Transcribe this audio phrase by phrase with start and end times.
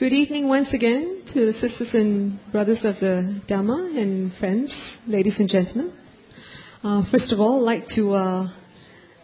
[0.00, 4.72] Good evening once again to the sisters and brothers of the Dhamma and friends,
[5.06, 5.92] ladies and gentlemen.
[6.82, 8.48] Uh, first of all, I'd like to uh,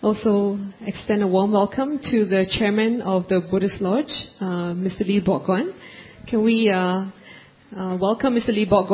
[0.02, 5.00] also extend a warm welcome to the chairman of the Buddhist Lodge, uh, Mr.
[5.00, 5.72] Lee Bok Guan.
[6.28, 8.48] Can we uh, uh, welcome Mr.
[8.48, 8.90] Lee Bok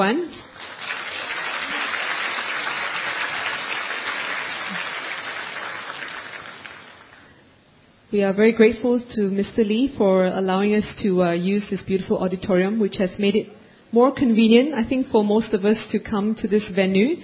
[8.13, 9.67] We are very grateful to Mr.
[9.67, 13.47] Lee for allowing us to uh, use this beautiful auditorium, which has made it
[13.91, 17.17] more convenient, I think, for most of us to come to this venue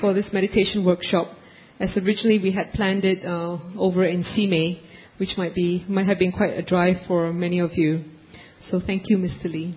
[0.00, 1.32] for this meditation workshop.
[1.80, 4.78] As originally we had planned it uh, over in Simei,
[5.16, 8.04] which might be might have been quite a drive for many of you.
[8.70, 9.46] So thank you, Mr.
[9.46, 9.76] Lee.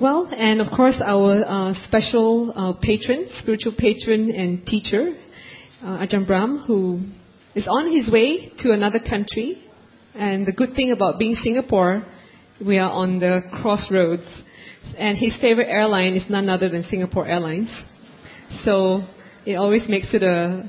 [0.00, 5.14] Well, and of course our uh, special uh, patron, spiritual patron and teacher,
[5.84, 7.02] uh, Ajahn Brahm, who
[7.56, 9.64] is on his way to another country.
[10.14, 12.04] And the good thing about being Singapore,
[12.64, 14.26] we are on the crossroads.
[14.96, 17.70] And his favorite airline is none other than Singapore Airlines.
[18.62, 19.02] So
[19.46, 20.68] it always makes it a,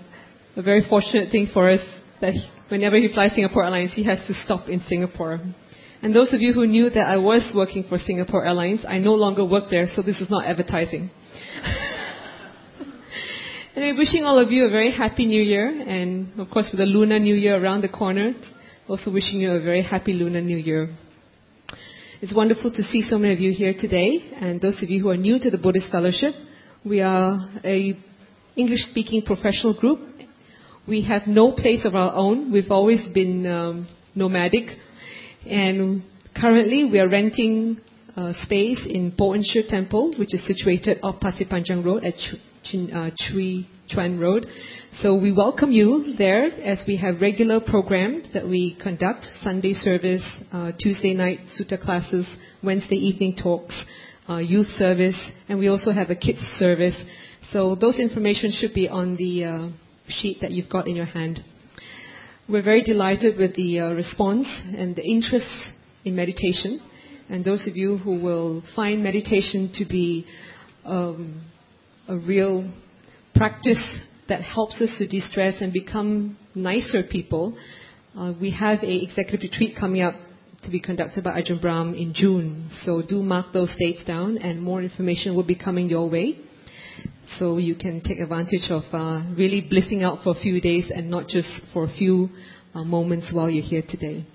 [0.55, 1.81] a very fortunate thing for us
[2.21, 5.39] that he, whenever he flies Singapore Airlines, he has to stop in Singapore.
[6.01, 9.13] And those of you who knew that I was working for Singapore Airlines, I no
[9.13, 11.11] longer work there, so this is not advertising.
[13.77, 16.85] Anyway, wishing all of you a very happy new year, and of course with the
[16.85, 18.33] Lunar New Year around the corner,
[18.87, 20.95] also wishing you a very happy Lunar New Year.
[22.19, 25.09] It's wonderful to see so many of you here today, and those of you who
[25.09, 26.33] are new to the Buddhist Fellowship,
[26.83, 27.93] we are a
[28.55, 29.99] English-speaking professional group.
[30.87, 32.51] We have no place of our own.
[32.51, 34.69] We've always been um, nomadic,
[35.45, 36.01] and
[36.35, 37.79] currently we are renting
[38.15, 39.35] uh, space in Po
[39.69, 42.15] Temple, which is situated off Pasir Panjang Road at
[42.67, 44.45] Uh, Chwee Chian Road.
[45.01, 50.21] So we welcome you there as we have regular programs that we conduct, Sunday service,
[50.51, 52.27] uh, Tuesday night sutta classes,
[52.61, 53.73] Wednesday evening talks,
[54.27, 55.15] uh, youth service,
[55.47, 56.95] and we also have a kids service.
[57.53, 59.69] So those information should be on the uh,
[60.09, 61.45] sheet that you've got in your hand.
[62.49, 64.45] We're very delighted with the uh, response
[64.77, 65.47] and the interest
[66.03, 66.81] in meditation.
[67.29, 70.25] And those of you who will find meditation to be
[70.83, 71.43] um,
[72.07, 72.71] a real
[73.35, 73.81] practice
[74.29, 77.57] that helps us to de-stress and become nicer people.
[78.17, 80.15] Uh, we have a executive retreat coming up
[80.63, 82.69] to be conducted by Ajahn Brahm in June.
[82.83, 86.39] So do mark those dates down and more information will be coming your way.
[87.37, 91.09] So you can take advantage of uh, really blissing out for a few days and
[91.09, 92.29] not just for a few
[92.73, 94.25] uh, moments while you're here today.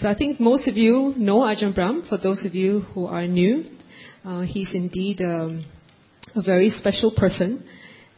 [0.00, 2.04] So I think most of you know Ajahn Brahm.
[2.08, 3.64] For those of you who are new,
[4.24, 5.64] uh, he's indeed um,
[6.36, 7.64] a very special person.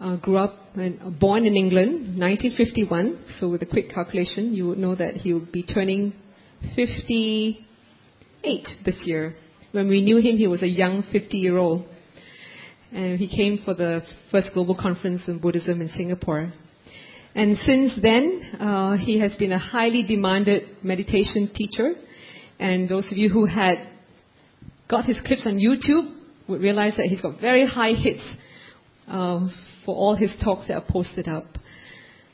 [0.00, 3.24] Uh, grew up and uh, born in England, 1951.
[3.38, 6.12] So with a quick calculation, you would know that he would be turning
[6.76, 9.34] 58 this year.
[9.72, 11.84] When we knew him, he was a young 50-year-old,
[12.92, 16.52] and he came for the first global conference on Buddhism in Singapore.
[17.34, 21.94] And since then, uh, he has been a highly demanded meditation teacher.
[22.58, 23.76] And those of you who had
[24.88, 26.17] got his clips on YouTube
[26.48, 28.22] would realize that he's got very high hits
[29.06, 29.52] um,
[29.84, 31.44] for all his talks that are posted up.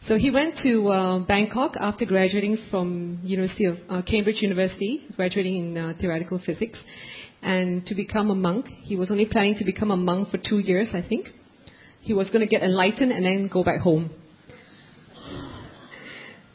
[0.06, 5.56] So he went to uh, Bangkok after graduating from University of uh, Cambridge University, graduating
[5.56, 6.78] in uh, theoretical physics,
[7.42, 8.66] and to become a monk.
[8.82, 11.28] He was only planning to become a monk for two years, I think.
[12.00, 14.10] He was going to get enlightened and then go back home.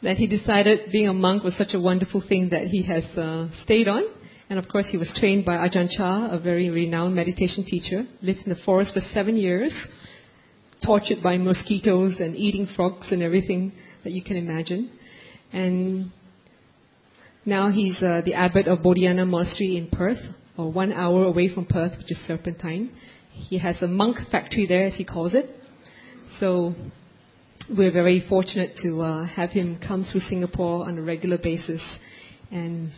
[0.02, 3.48] Then he decided being a monk was such a wonderful thing that he has uh,
[3.64, 4.04] stayed on
[4.50, 8.40] and of course, he was trained by Ajahn Chah, a very renowned meditation teacher, lived
[8.44, 9.72] in the forest for seven years,
[10.84, 13.70] tortured by mosquitoes and eating frogs and everything
[14.02, 14.90] that you can imagine.
[15.52, 16.10] And
[17.46, 20.18] now he's uh, the abbot of Bodhinyana Monastery in Perth,
[20.58, 22.90] or one hour away from Perth, which is Serpentine.
[23.30, 25.48] He has a monk factory there, as he calls it.
[26.40, 26.74] So
[27.68, 31.82] we're very fortunate to uh, have him come through Singapore on a regular basis
[32.50, 32.90] and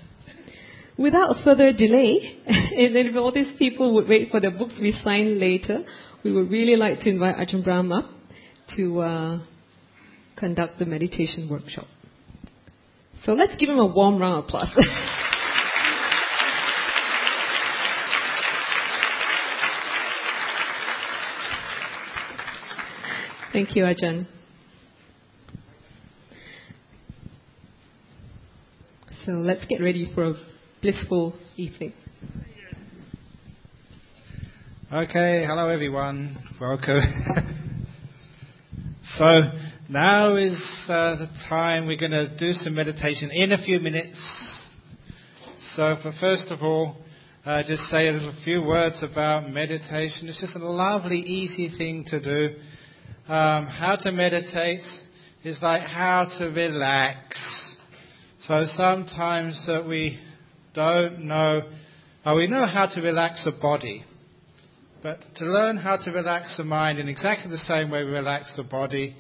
[1.02, 4.99] without further delay, and if all these people would wait for the books we be
[5.02, 5.84] signed later,
[6.25, 8.04] we would really like to invite Ajahn Brahm up
[8.76, 9.40] to uh,
[10.37, 11.87] conduct the meditation workshop.
[13.25, 14.70] So let's give him a warm round of applause.
[23.52, 24.26] Thank you, Ajahn.
[29.26, 30.51] So let's get ready for a
[30.82, 31.93] blissful evening.
[34.93, 36.37] Okay, hello everyone.
[36.61, 36.99] Welcome.
[39.05, 39.43] so
[39.88, 44.19] now is uh, the time we're going to do some meditation in a few minutes.
[45.76, 46.96] So for first of all,
[47.46, 50.29] uh, just say a little few words about meditation.
[50.29, 52.56] It's just a lovely, easy thing to do.
[53.32, 54.82] Um, how to meditate
[55.44, 57.76] is like how to relax.
[58.49, 60.19] So sometimes that we
[60.74, 61.62] don't know,
[62.24, 64.04] uh, we know how to relax the body,
[65.02, 68.56] but to learn how to relax the mind in exactly the same way we relax
[68.56, 69.16] the body,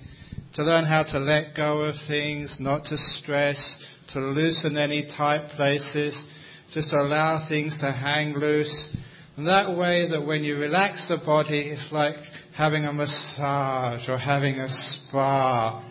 [0.54, 3.82] to learn how to let go of things, not to stress,
[4.12, 6.24] to loosen any tight places,
[6.72, 8.96] just to allow things to hang loose.
[9.36, 12.16] And that way that when you relax the body, it's like
[12.56, 15.88] having a massage or having a spa.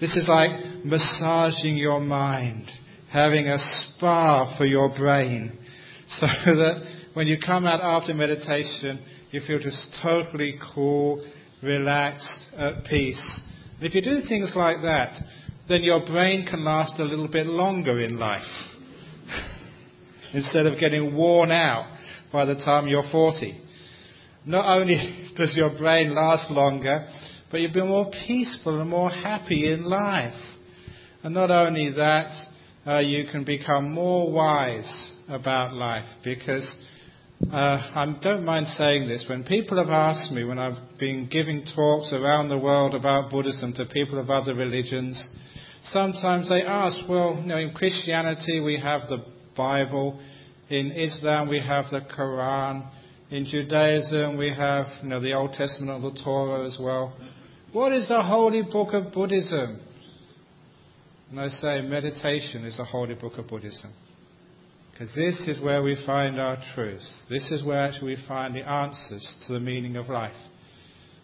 [0.00, 2.70] This is like massaging your mind,
[3.14, 5.58] having a spa for your brain.
[6.06, 6.84] So that
[7.14, 11.26] when you come out after meditation, you feel just totally cool,
[11.62, 13.40] relaxed, at peace.
[13.78, 15.18] And if you do things like that,
[15.66, 18.42] then your brain can last a little bit longer in life.
[20.34, 21.90] Instead of getting worn out
[22.30, 23.58] by the time you're 40.
[24.44, 27.08] Not only does your brain last longer,
[27.50, 30.38] but you'll be more peaceful and more happy in life.
[31.22, 32.53] And not only that,
[32.86, 36.76] uh, you can become more wise about life because
[37.50, 39.24] uh, I don't mind saying this.
[39.28, 43.72] When people have asked me, when I've been giving talks around the world about Buddhism
[43.74, 45.26] to people of other religions,
[45.82, 49.24] sometimes they ask, well, you know, in Christianity we have the
[49.56, 50.20] Bible,
[50.68, 52.88] in Islam we have the Quran,
[53.30, 57.16] in Judaism we have you know, the Old Testament of the Torah as well.
[57.72, 59.80] What is the holy book of Buddhism?
[61.30, 63.92] And I say meditation is the holy book of Buddhism.
[64.92, 67.02] Because this is where we find our truth.
[67.28, 70.36] This is where actually we find the answers to the meaning of life.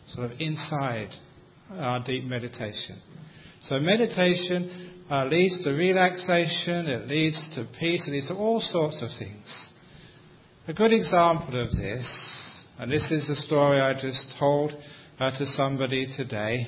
[0.07, 1.11] Sort of inside
[1.71, 3.01] our deep meditation.
[3.63, 9.03] So meditation uh, leads to relaxation, it leads to peace, it leads to all sorts
[9.03, 9.71] of things.
[10.67, 14.73] A good example of this, and this is the story I just told
[15.19, 16.67] uh, to somebody today.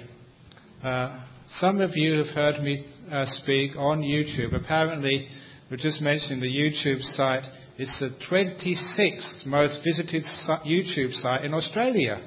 [0.85, 4.55] Uh, some of you have heard me uh, speak on YouTube.
[4.55, 5.27] Apparently,
[5.71, 7.45] we're just mentioning the YouTube site.
[7.77, 10.23] It's the 26th most visited
[10.67, 12.21] YouTube site in Australia.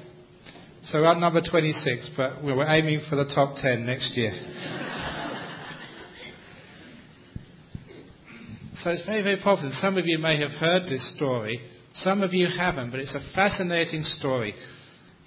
[0.82, 4.32] So we're at number 26, but we're aiming for the top 10 next year.
[8.82, 9.70] so it's very, very popular.
[9.72, 11.60] Some of you may have heard this story.
[11.94, 14.54] Some of you haven't, but it's a fascinating story.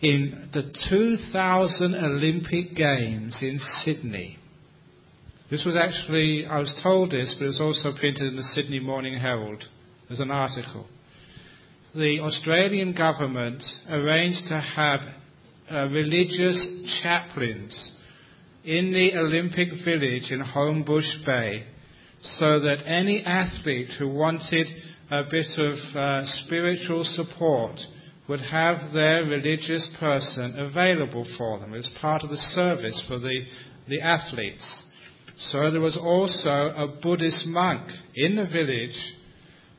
[0.01, 4.38] In the 2000 Olympic Games in Sydney,
[5.51, 8.80] this was actually, I was told this, but it was also printed in the Sydney
[8.80, 9.63] Morning Herald
[10.10, 10.88] as an article.
[11.94, 15.01] The Australian government arranged to have
[15.69, 17.94] uh, religious chaplains
[18.63, 21.66] in the Olympic Village in Homebush Bay
[22.22, 24.68] so that any athlete who wanted
[25.12, 27.80] a bit of uh, spiritual support
[28.30, 33.42] would have their religious person available for them as part of the service for the,
[33.88, 34.84] the athletes.
[35.38, 39.16] So there was also a Buddhist monk in the village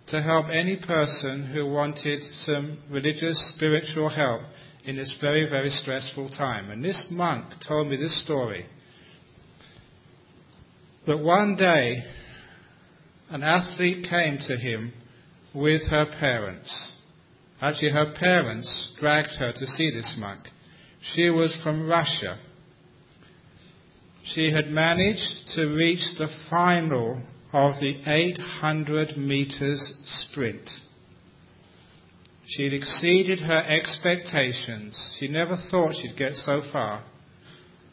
[0.09, 4.41] to help any person who wanted some religious, spiritual help
[4.85, 6.71] in this very, very stressful time.
[6.71, 8.67] And this monk told me this story
[11.07, 12.03] that one day
[13.29, 14.93] an athlete came to him
[15.55, 16.97] with her parents.
[17.61, 20.41] Actually, her parents dragged her to see this monk.
[21.03, 22.39] She was from Russia
[24.25, 30.69] she had managed to reach the final of the 800 meters sprint.
[32.47, 35.17] She'd exceeded her expectations.
[35.19, 37.05] She never thought she'd get so far.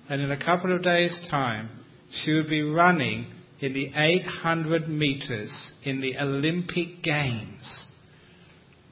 [0.09, 1.69] And in a couple of days' time,
[2.11, 3.27] she would be running
[3.59, 7.87] in the 800 meters in the Olympic Games.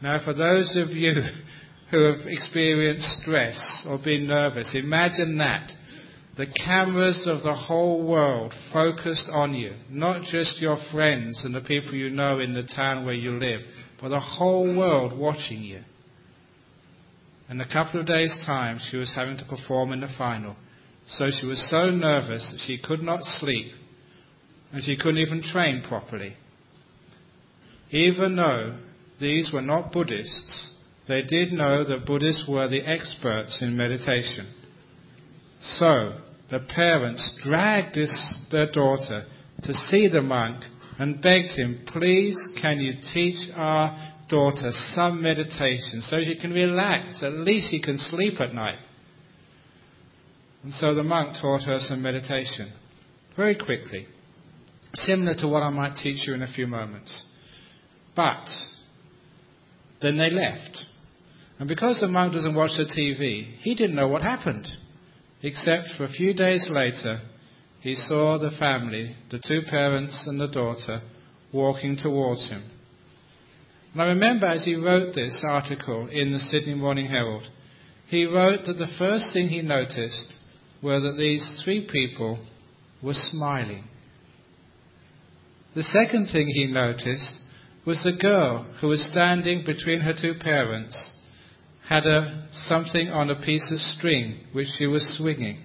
[0.01, 1.13] Now, for those of you
[1.91, 5.71] who have experienced stress or been nervous, imagine that
[6.37, 11.61] the cameras of the whole world focused on you, not just your friends and the
[11.61, 13.61] people you know in the town where you live,
[14.01, 15.81] but the whole world watching you.
[17.49, 20.55] In a couple of days' time, she was having to perform in the final.
[21.07, 23.71] So she was so nervous that she could not sleep,
[24.73, 26.35] and she couldn't even train properly.
[27.91, 28.77] Even though
[29.19, 30.71] these were not Buddhists,
[31.07, 34.51] they did know that Buddhists were the experts in meditation.
[35.61, 36.19] So,
[36.49, 39.25] the parents dragged this, their daughter
[39.63, 40.63] to see the monk
[40.99, 47.21] and begged him, please can you teach our daughter some meditation so she can relax,
[47.23, 48.79] at least she can sleep at night.
[50.63, 52.71] And so the monk taught her some meditation,
[53.35, 54.07] very quickly,
[54.93, 57.25] similar to what I might teach you in a few moments.
[58.15, 58.47] But
[60.01, 60.85] then they left.
[61.59, 64.67] And because the monk doesn't watch the TV, he didn't know what happened.
[65.41, 67.21] Except for a few days later,
[67.81, 71.01] he saw the family, the two parents and the daughter,
[71.53, 72.63] walking towards him.
[73.93, 77.47] And I remember as he wrote this article in the Sydney Morning Herald,
[78.07, 80.33] he wrote that the first thing he noticed
[80.81, 82.45] were that these three people
[83.01, 83.85] were smiling.
[85.75, 87.39] The second thing he noticed
[87.85, 91.11] was the girl who was standing between her two parents
[91.87, 95.61] had a, something on a piece of string which she was swinging.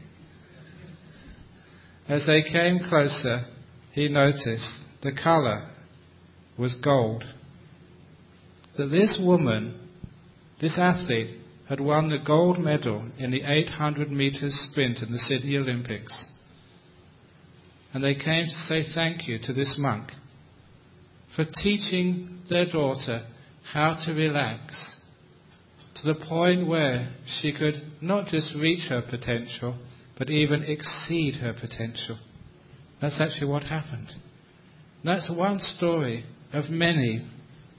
[2.09, 3.47] As they came closer,
[3.93, 4.69] he noticed
[5.03, 5.71] the color
[6.59, 7.25] was gold.
[8.77, 9.89] That this woman,
[10.61, 15.57] this athlete, had won the gold medal in the 800 meters sprint in the Sydney
[15.57, 16.27] Olympics.
[17.95, 20.11] And they came to say thank you to this monk
[21.35, 23.27] for teaching their daughter
[23.73, 24.97] how to relax
[25.97, 29.79] to the point where she could not just reach her potential,
[30.19, 32.19] but even exceed her potential.
[33.01, 34.09] That's actually what happened.
[35.05, 37.27] That's one story of many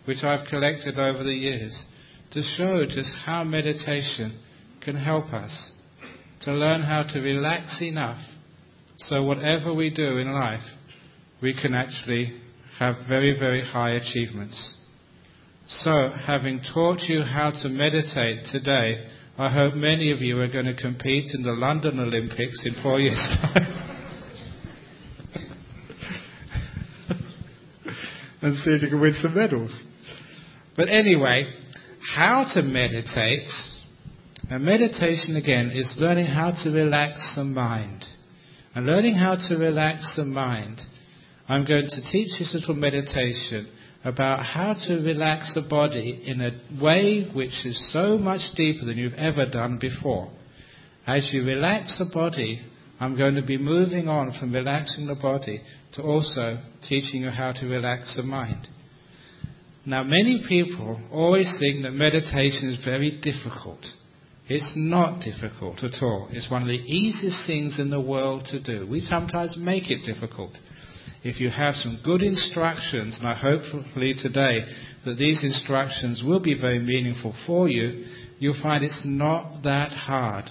[0.06, 1.86] which I've collected over the years
[2.32, 4.42] to show just how meditation
[4.84, 5.72] can help us
[6.42, 8.20] to learn how to relax enough
[8.98, 10.64] so whatever we do in life,
[11.42, 12.41] we can actually
[12.82, 14.76] have very, very high achievements.
[15.68, 19.06] So, having taught you how to meditate today,
[19.38, 23.00] I hope many of you are going to compete in the London Olympics in four
[23.00, 23.68] years' time.
[28.42, 29.80] and see if you can win some medals.
[30.76, 31.54] But anyway,
[32.16, 33.48] how to meditate.
[34.50, 38.06] Now, meditation again is learning how to relax the mind.
[38.74, 40.82] And learning how to relax the mind,
[41.52, 43.68] I'm going to teach this little meditation
[44.06, 48.98] about how to relax the body in a way which is so much deeper than
[48.98, 50.32] you've ever done before.
[51.06, 52.62] As you relax the body,
[53.02, 55.60] I'm going to be moving on from relaxing the body
[55.96, 58.70] to also teaching you how to relax the mind.
[59.86, 63.86] Now, many people always think that meditation is very difficult.
[64.48, 66.30] It's not difficult at all.
[66.32, 68.88] It's one of the easiest things in the world to do.
[68.90, 70.54] We sometimes make it difficult
[71.24, 74.66] if you have some good instructions, and I hope hopefully today
[75.06, 78.06] that these instructions will be very meaningful for you,
[78.40, 80.46] you'll find it's not that hard.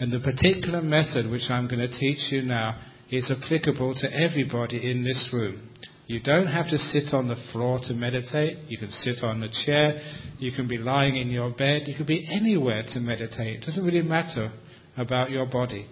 [0.00, 2.78] And the particular method which I'm going to teach you now
[3.10, 5.70] is applicable to everybody in this room.
[6.08, 8.58] You don't have to sit on the floor to meditate.
[8.68, 10.00] You can sit on a chair.
[10.38, 11.82] You can be lying in your bed.
[11.86, 13.62] You can be anywhere to meditate.
[13.62, 14.52] It doesn't really matter
[14.96, 15.86] about your body.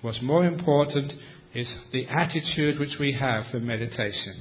[0.00, 1.12] What's more important
[1.54, 4.34] is the attitude which we have for meditation.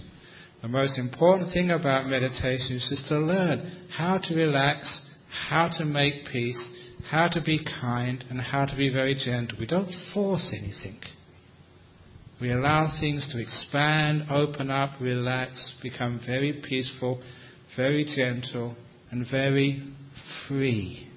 [0.61, 5.05] The most important thing about meditation is just to learn how to relax,
[5.49, 6.61] how to make peace,
[7.09, 9.57] how to be kind, and how to be very gentle.
[9.59, 10.99] We don't force anything.
[12.41, 17.21] We allow things to expand, open up, relax, become very peaceful,
[17.75, 18.75] very gentle,
[19.09, 19.83] and very
[20.47, 21.09] free.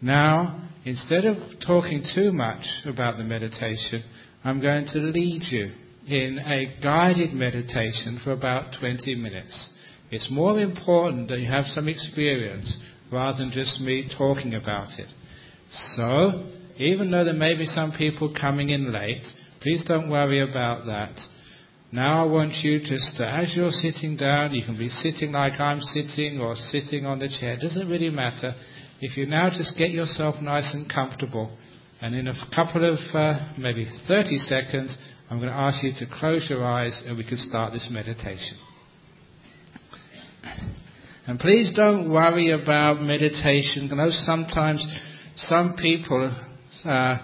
[0.00, 4.02] Now, instead of talking too much about the meditation,
[4.42, 5.70] I'm going to lead you
[6.06, 9.70] in a guided meditation for about 20 minutes.
[10.10, 12.78] It's more important that you have some experience
[13.12, 15.08] rather than just me talking about it.
[15.96, 19.26] So, even though there may be some people coming in late,
[19.60, 21.18] please don't worry about that.
[21.92, 25.60] Now I want you just, to, as you're sitting down, you can be sitting like
[25.60, 28.54] I'm sitting or sitting on the chair, it doesn't really matter.
[29.00, 31.56] If you now just get yourself nice and comfortable,
[32.00, 34.96] and in a couple of uh, maybe 30 seconds,
[35.30, 38.58] I'm going to ask you to close your eyes and we can start this meditation.
[41.26, 43.88] And please don't worry about meditation.
[43.92, 44.84] I know sometimes
[45.36, 46.32] some people,
[46.84, 47.16] uh,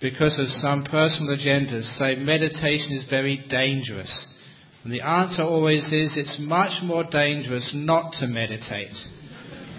[0.00, 4.34] because of some personal agendas, say meditation is very dangerous.
[4.82, 8.92] And the answer always is it's much more dangerous not to meditate.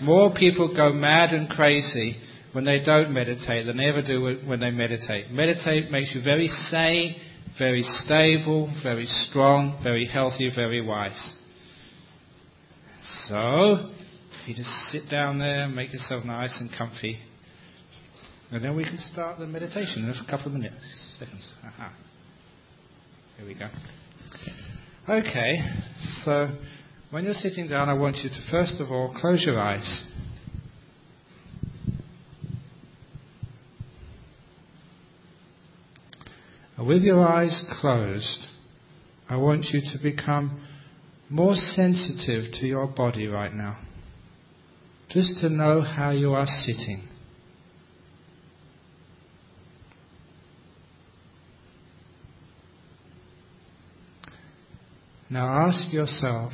[0.02, 2.18] More people go mad and crazy
[2.52, 5.32] when they don't meditate than they ever do when they meditate.
[5.32, 7.16] Meditate makes you very sane,
[7.58, 11.38] very stable, very strong, very healthy, very wise.
[13.28, 13.92] So,
[14.42, 17.20] if you just sit down there, make yourself nice and comfy,
[18.52, 20.76] and then we can start the meditation in a couple of minutes,
[21.20, 21.52] seconds.
[21.64, 21.94] Aha.
[23.38, 23.68] Here we go.
[25.10, 25.58] Okay,
[26.24, 26.50] so
[27.16, 30.12] when you're sitting down, I want you to first of all close your eyes.
[36.78, 38.48] With your eyes closed,
[39.30, 40.62] I want you to become
[41.30, 43.78] more sensitive to your body right now.
[45.08, 47.08] just to know how you are sitting.
[55.30, 56.52] Now ask yourself,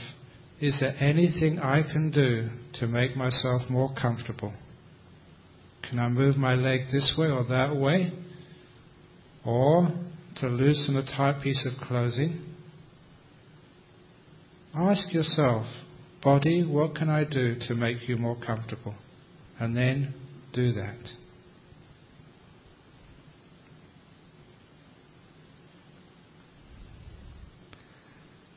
[0.62, 2.50] is there anything I can do
[2.80, 4.54] to make myself more comfortable?
[5.90, 8.12] Can I move my leg this way or that way?
[9.44, 9.90] Or
[10.38, 12.46] to loosen a tight piece of clothing?
[14.76, 15.66] Ask yourself,
[16.24, 18.94] body, what can I do to make you more comfortable?
[19.60, 20.14] And then
[20.54, 21.00] do that.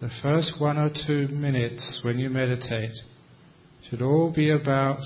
[0.05, 2.93] The first one or two minutes when you meditate
[3.89, 5.01] should all be about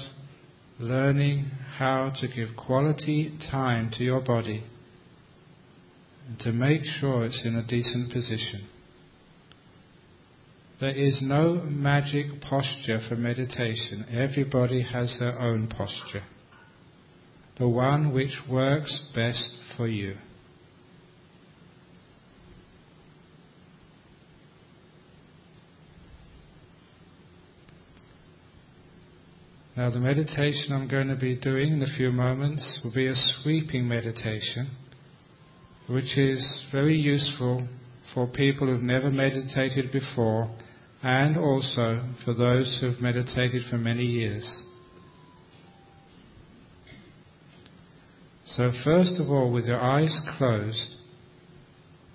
[0.80, 1.44] learning
[1.76, 4.64] how to give quality time to your body
[6.26, 8.66] and to make sure it's in a decent position.
[10.80, 14.04] There is no magic posture for meditation.
[14.10, 16.24] Everybody has their own posture.
[17.56, 20.16] The one which works best for you.
[29.78, 33.14] Now, the meditation I'm going to be doing in a few moments will be a
[33.14, 34.76] sweeping meditation,
[35.86, 37.64] which is very useful
[38.12, 40.52] for people who've never meditated before
[41.04, 44.64] and also for those who've meditated for many years.
[48.46, 50.96] So, first of all, with your eyes closed,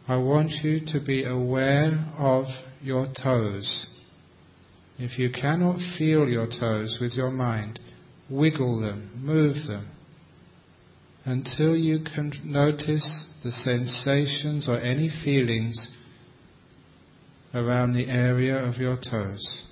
[0.10, 2.44] I want you to be aware of
[2.82, 3.88] your toes.
[5.04, 7.78] If you cannot feel your toes with your mind,
[8.30, 9.90] wiggle them, move them,
[11.26, 15.94] until you can notice the sensations or any feelings
[17.54, 19.66] around the area of your toes.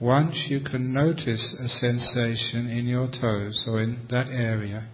[0.00, 4.88] Once you can notice a sensation in your toes or in that area,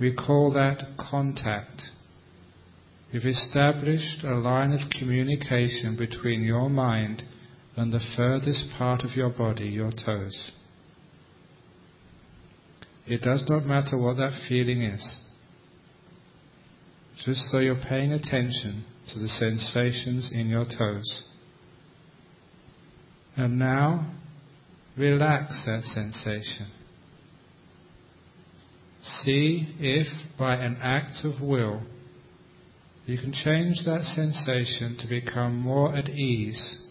[0.00, 1.82] we call that contact.
[3.10, 7.22] You've established a line of communication between your mind
[7.76, 10.52] and the furthest part of your body, your toes.
[13.06, 15.20] It does not matter what that feeling is.
[17.24, 21.24] Just so you're paying attention to the sensations in your toes.
[23.36, 24.14] And now,
[24.96, 26.70] relax that sensation.
[29.02, 30.06] See if,
[30.38, 31.82] by an act of will,
[33.06, 36.84] you can change that sensation to become more at ease,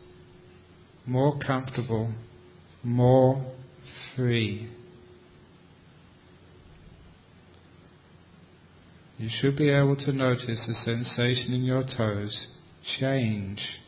[1.05, 2.13] more comfortable,
[2.83, 3.53] more
[4.15, 4.69] free.
[9.17, 12.47] You should be able to notice the sensation in your toes
[12.99, 13.79] change.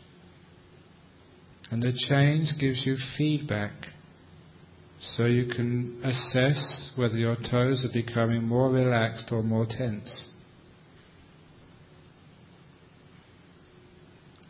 [1.72, 3.72] And the change gives you feedback
[5.00, 10.30] so you can assess whether your toes are becoming more relaxed or more tense.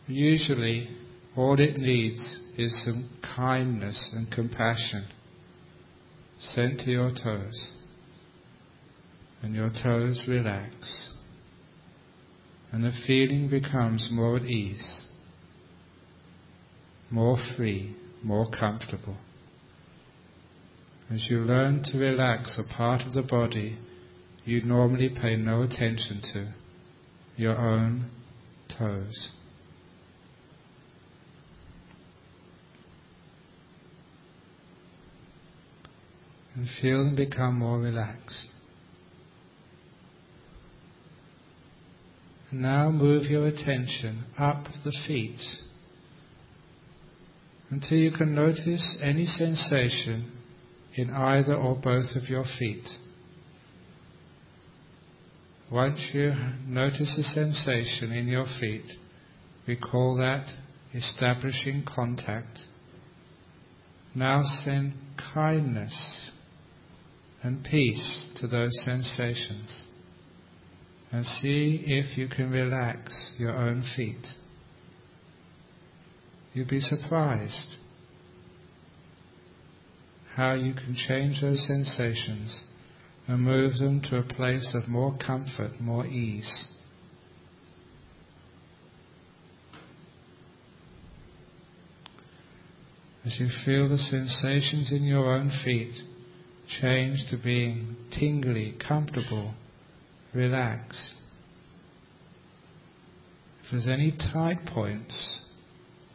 [0.08, 0.88] Usually,
[1.36, 5.08] all it needs is some kindness and compassion
[6.40, 7.74] sent to your toes.
[9.44, 11.14] And your toes relax.
[12.72, 15.06] And the feeling becomes more at ease,
[17.10, 19.18] more free, more comfortable.
[21.10, 23.78] As you learn to relax a part of the body
[24.48, 26.54] you normally pay no attention to,
[27.36, 28.10] your own
[28.78, 29.32] toes.
[36.58, 38.48] And feel them become more relaxed.
[42.50, 45.40] And now move your attention up the feet
[47.70, 50.32] until you can notice any sensation
[50.96, 52.88] in either or both of your feet.
[55.72, 56.34] Once you
[56.66, 58.86] notice a sensation in your feet,
[59.68, 60.48] we call that
[60.96, 62.58] establishing contact.
[64.16, 64.94] Now send
[65.34, 66.27] kindness
[67.44, 69.84] and peace to those sensations.
[71.12, 74.28] And see if you can relax your own feet.
[76.54, 77.78] You'll be surprised
[80.36, 82.64] how you can change those sensations
[83.28, 86.68] and move them to a place of more comfort, more ease.
[93.26, 95.94] As you feel the sensations in your own feet,
[96.82, 99.54] change to being tingly, comfortable,
[100.34, 101.14] relaxed.
[103.64, 105.42] If there's any tight points,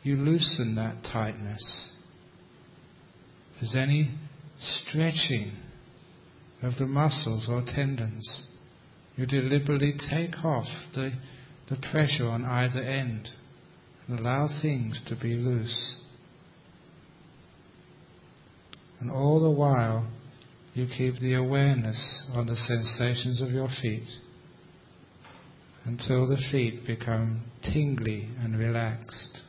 [0.02, 1.92] you loosen that tightness
[3.54, 4.10] If there's any
[4.58, 5.52] stretching
[6.62, 8.46] of the muscles or tendons,
[9.16, 11.12] you deliberately take off the,
[11.68, 13.28] the pressure on either end
[14.06, 16.00] and allow things to be loose.
[19.00, 20.08] And all the while,
[20.74, 24.08] you keep the awareness on the sensations of your feet
[25.84, 29.40] until the feet become tingly and relaxed.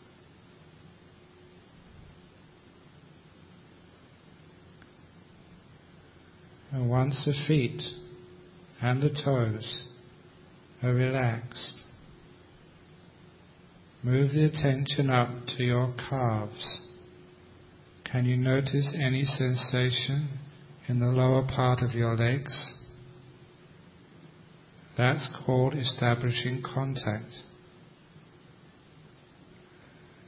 [6.72, 7.82] And once the feet
[8.82, 9.88] and the toes
[10.82, 11.76] are relaxed,
[14.02, 16.90] move the attention up to your calves.
[18.12, 20.40] Can you notice any sensation
[20.88, 22.76] in the lower part of your legs?
[24.98, 27.32] That's called establishing contact.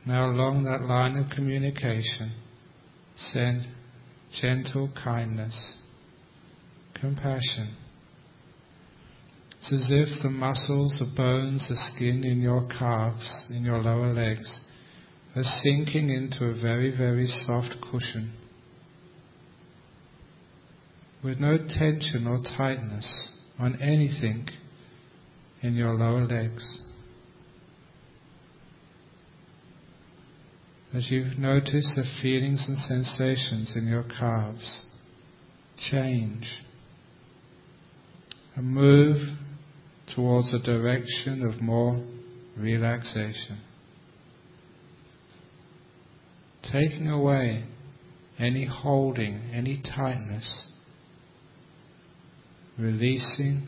[0.06, 2.34] Now, along that line of communication,
[3.18, 3.68] send
[4.40, 5.78] gentle kindness,
[7.00, 7.76] compassion.
[9.60, 14.14] It's as if the muscles, the bones, the skin in your calves, in your lower
[14.14, 14.60] legs,
[15.36, 18.34] are sinking into a very, very soft cushion
[21.26, 24.48] with no tension or tightness on anything
[25.64, 26.84] in your lower legs.
[30.94, 34.86] As you notice the feelings and sensations in your calves,
[35.90, 36.62] change
[38.56, 39.18] and move
[40.16, 42.06] towards a direction of more
[42.56, 43.62] relaxation.
[46.72, 47.64] Taking away
[48.38, 50.72] any holding, any tightness
[52.78, 53.68] releasing,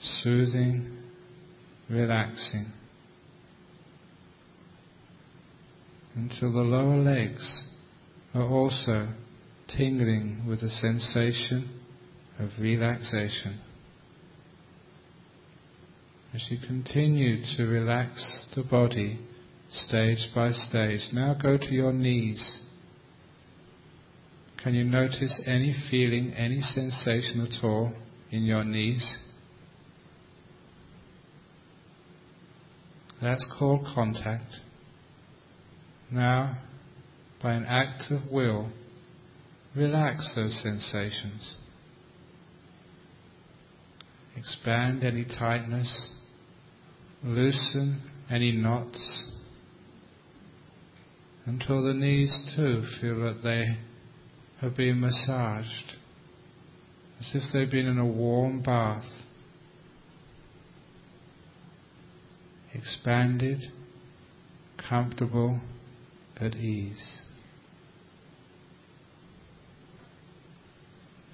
[0.00, 0.98] soothing,
[1.90, 2.72] relaxing.
[6.14, 7.66] Until the lower legs
[8.34, 9.08] are also
[9.68, 11.80] tingling with a sensation
[12.38, 13.60] of relaxation.
[16.34, 19.18] As you continue to relax the body
[19.70, 22.60] stage by stage, now go to your knees.
[24.62, 27.92] Can you notice any feeling, any sensation at all?
[28.36, 29.18] In your knees.
[33.22, 34.56] That's called contact.
[36.12, 36.58] Now,
[37.42, 38.70] by an act of will,
[39.74, 41.56] relax those sensations.
[44.36, 46.14] Expand any tightness,
[47.24, 49.32] loosen any knots,
[51.46, 53.78] until the knees too feel that they
[54.60, 55.96] have been massaged
[57.20, 59.04] as if they've been in a warm bath,
[62.74, 63.60] expanded,
[64.88, 65.60] comfortable,
[66.40, 67.22] at ease.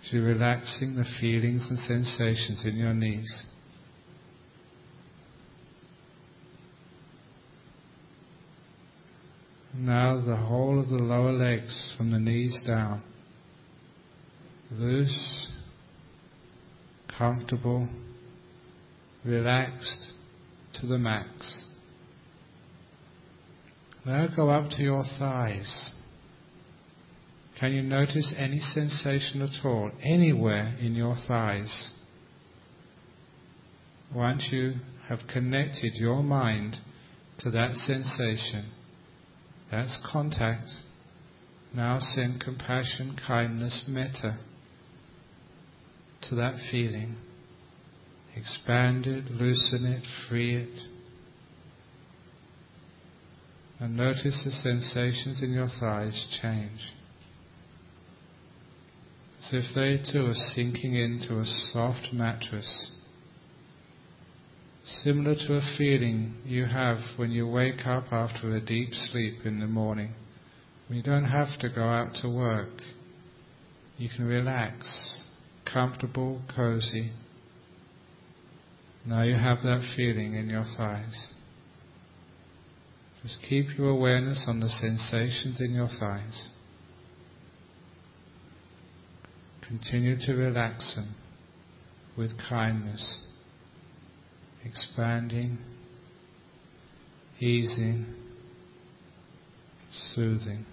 [0.04, 3.46] As you're relaxing the feelings and sensations in your knees.
[9.74, 13.02] Now the whole of the lower legs from the knees down.
[14.70, 15.51] Loose
[17.16, 17.88] comfortable,
[19.24, 20.12] relaxed
[20.74, 21.64] to the max.
[24.04, 25.92] Now go up to your thighs.
[27.60, 31.92] Can you notice any sensation at all, anywhere in your thighs?
[34.14, 34.74] Once you
[35.08, 36.76] have connected your mind
[37.38, 38.72] to that sensation,
[39.70, 40.68] that's contact.
[41.74, 44.38] Now send compassion, kindness, metta
[46.28, 47.16] to that feeling.
[48.34, 50.78] Expand it, loosen it, free it.
[53.78, 56.92] And notice the sensations in your thighs change.
[59.40, 62.92] As if they too are sinking into a soft mattress.
[64.84, 69.60] Similar to a feeling you have when you wake up after a deep sleep in
[69.60, 70.14] the morning.
[70.88, 72.82] You don't have to go out to work.
[73.96, 75.21] You can relax
[75.72, 77.12] comfortable, cozy.
[79.06, 81.32] Now you have that feeling in your thighs.
[83.22, 86.48] Just keep your awareness on the sensations in your thighs.
[89.66, 91.14] Continue to relax them
[92.16, 93.24] with kindness,
[94.64, 95.58] expanding,
[97.40, 98.14] easing,
[100.14, 100.66] soothing.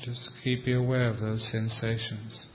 [0.00, 2.48] Just keep you aware of those sensations.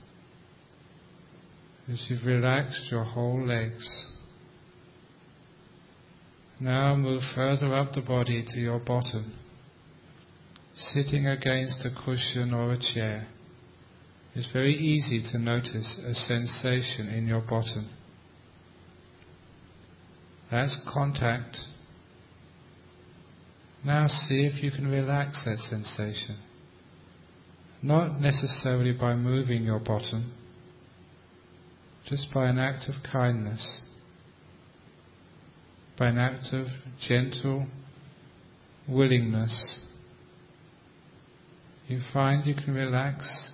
[1.90, 4.10] As you've relaxed your whole legs,
[6.60, 9.32] Now move further up the body to your bottom.
[10.74, 13.26] Sitting against a cushion or a chair,
[14.34, 17.88] it's very easy to notice a sensation in your bottom.
[20.50, 21.56] That's contact.
[23.84, 26.36] Now see if you can relax that sensation.
[27.82, 30.32] Not necessarily by moving your bottom,
[32.06, 33.80] just by an act of kindness,
[35.98, 36.66] by an act of
[37.00, 37.66] gentle
[38.86, 39.80] willingness.
[41.88, 43.50] You find you can relax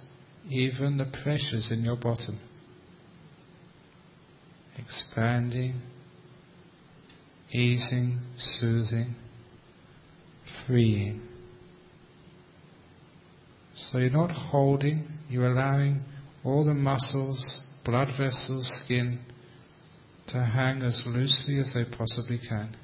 [0.49, 2.41] even the pressures in your bottom,
[4.77, 5.81] expanding,
[7.53, 9.15] easing, soothing,
[10.67, 11.26] freeing.
[13.77, 16.03] So you're not holding, you're allowing
[16.45, 19.21] all the muscles, blood vessels, skin
[20.29, 22.75] to hang as loosely as they possibly can.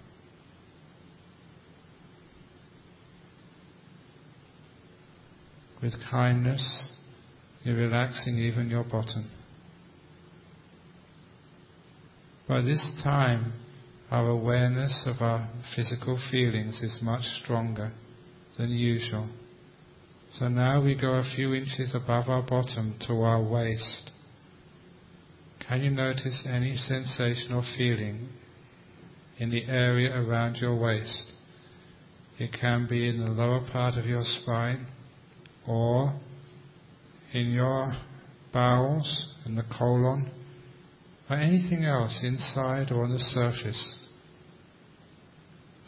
[5.83, 6.97] With kindness,
[7.65, 9.31] you're relaxing even your bottom.
[12.47, 13.55] By this time,
[14.11, 17.93] our awareness of our physical feelings is much stronger
[18.59, 19.29] than usual.
[20.39, 24.11] So now we go a few inches above our bottom to our waist.
[25.69, 28.29] Can you notice any sensation or feeling
[29.39, 31.33] in the area around your waist?
[32.39, 34.87] It can be in the lower part of your spine
[35.69, 36.19] or
[37.35, 37.93] in your
[38.55, 40.31] bowels, in the colon,
[41.29, 44.07] or anything else inside or on the surface.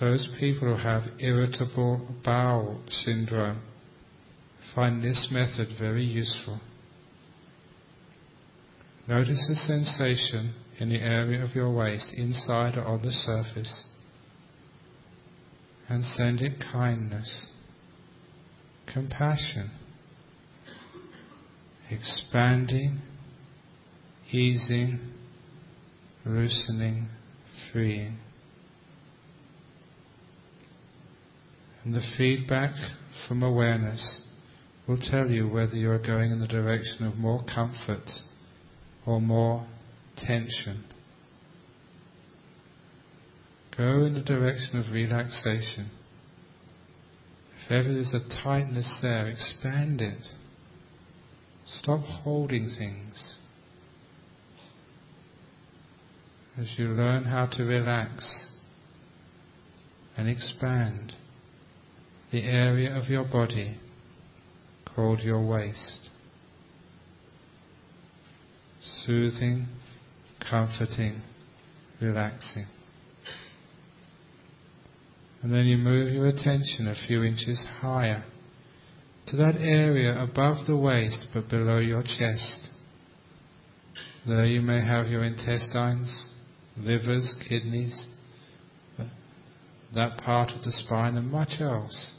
[0.01, 3.63] Those people who have irritable bowel syndrome
[4.75, 6.61] find this method very useful.
[9.09, 13.85] Notice the sensation in the area of your waist, inside or on the surface,
[15.89, 17.49] and send it kindness,
[18.93, 19.71] compassion
[21.91, 23.01] expanding,
[24.33, 25.13] easing,
[26.25, 27.09] loosening,
[27.73, 28.19] freeing.
[31.85, 32.73] And the feedback
[33.29, 34.24] from awareness
[34.87, 38.09] will tell you whether you are going in the direction of more comfort
[39.07, 39.67] or more
[40.17, 40.85] tension.
[43.77, 45.91] Go in the direction of relaxation.
[47.65, 50.23] If ever there's a tightness there, expand it.
[51.67, 53.39] Stop holding things.
[56.59, 58.47] As you learn how to relax
[60.17, 61.15] and expand
[62.31, 63.79] the area of your body
[64.95, 66.09] called your waist.
[69.05, 69.67] Soothing,
[70.49, 71.23] comforting,
[72.01, 72.67] relaxing.
[75.43, 78.25] And then you move your attention a few inches higher
[79.27, 82.69] to that area above the waist but below your chest.
[84.27, 86.31] There you may have your intestines,
[86.79, 88.07] livers, kidneys,
[89.95, 92.14] that part of the spine and much else.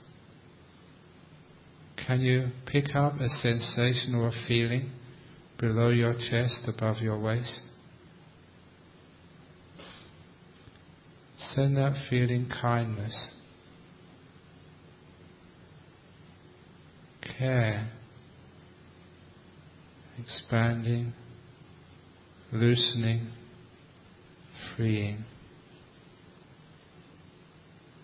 [1.96, 4.92] Can you pick up a sensation or a feeling
[5.60, 7.62] below your chest, above your waist?
[11.38, 13.36] Send that feeling kindness
[17.38, 17.90] care,
[20.20, 21.14] expanding,
[22.52, 23.28] loosening,
[24.76, 25.26] freeing.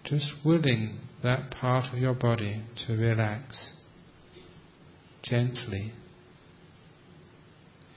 [0.03, 3.75] Just willing that part of your body to relax
[5.23, 5.93] gently.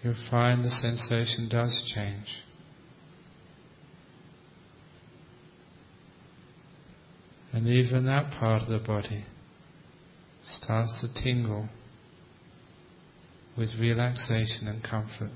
[0.02, 2.42] You'll find the sensation does change.
[7.52, 9.24] And even that part of the body
[10.44, 11.68] starts to tingle
[13.56, 15.30] with relaxation and comfort.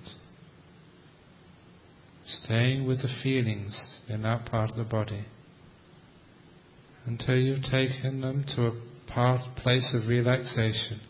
[2.26, 5.24] Staying with the feelings in that part of the body
[7.06, 8.72] until you've taken them to a
[9.06, 11.00] part, place of relaxation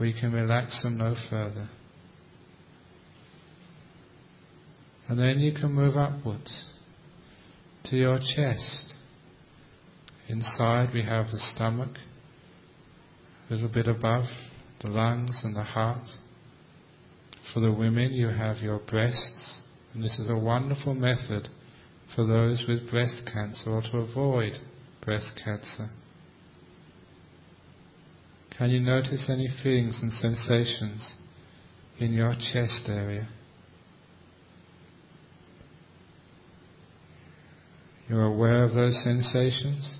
[0.00, 1.68] you can relax them no further.
[5.08, 6.70] And then you can move upwards
[7.84, 8.94] to your chest.
[10.28, 11.96] Inside we have the stomach
[13.48, 14.24] a little bit above
[14.82, 16.08] the lungs and the heart.
[17.52, 21.48] For the women, you have your breasts, and this is a wonderful method
[22.14, 24.54] for those with breast cancer or to avoid
[25.02, 25.88] breast cancer.
[28.56, 31.16] Can you notice any feelings and sensations
[31.98, 33.28] in your chest area?
[38.08, 39.98] You're aware of those sensations.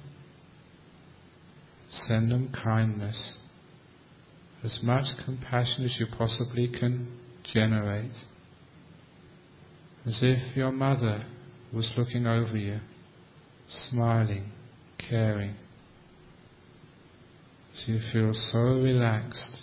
[1.91, 3.39] Send them kindness.
[4.63, 7.09] As much compassion as you possibly can
[7.43, 8.13] generate.
[10.07, 11.25] As if your mother
[11.73, 12.79] was looking over you,
[13.69, 14.53] smiling,
[14.99, 15.57] caring.
[17.77, 19.63] So you feel so relaxed.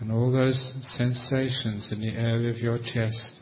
[0.00, 0.56] And all those
[0.96, 3.32] sensations in the area of your chest,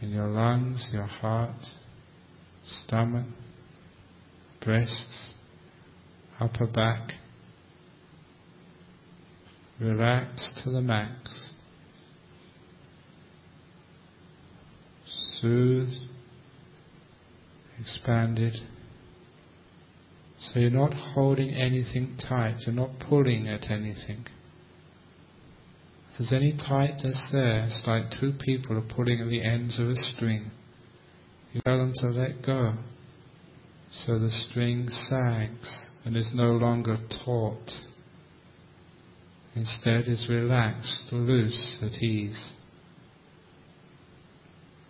[0.00, 1.60] in your lungs, your heart,
[2.64, 3.26] stomach,
[4.64, 5.34] breasts,
[6.40, 7.12] upper back,
[9.78, 11.52] relax to the max.
[15.40, 15.98] Soothed,
[17.78, 18.54] expanded.
[20.52, 24.26] So you're not holding anything tight, you're not pulling at anything.
[26.10, 29.88] If there's any tightness there, it's like two people are pulling at the ends of
[29.88, 30.50] a string.
[31.52, 32.74] You tell them to let go.
[33.90, 37.70] So the string sags and is no longer taut.
[39.54, 42.52] Instead is relaxed, loose, at ease.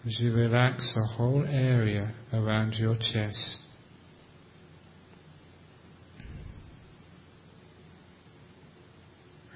[0.07, 3.68] As you relax the whole area around your chest.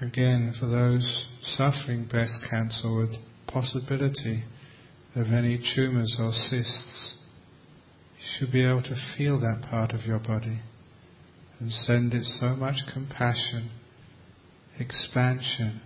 [0.03, 3.15] Again, for those suffering breast cancer with
[3.47, 4.43] possibility
[5.15, 7.15] of any tumours or cysts,
[8.17, 10.59] you should be able to feel that part of your body
[11.57, 13.71] and send it so much compassion,
[14.77, 15.79] expansion,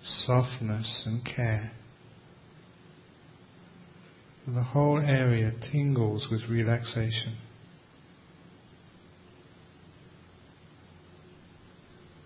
[0.00, 1.72] softness and care.
[4.46, 7.38] The whole area tingles with relaxation.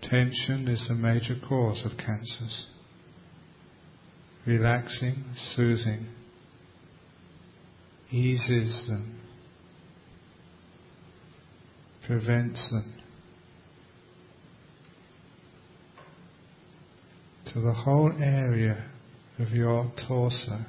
[0.01, 2.67] Tension is the major cause of cancers.
[4.47, 6.07] Relaxing, soothing,
[8.11, 9.19] eases them,
[12.07, 12.93] prevents them.
[17.53, 18.89] To the whole area
[19.37, 20.65] of your torso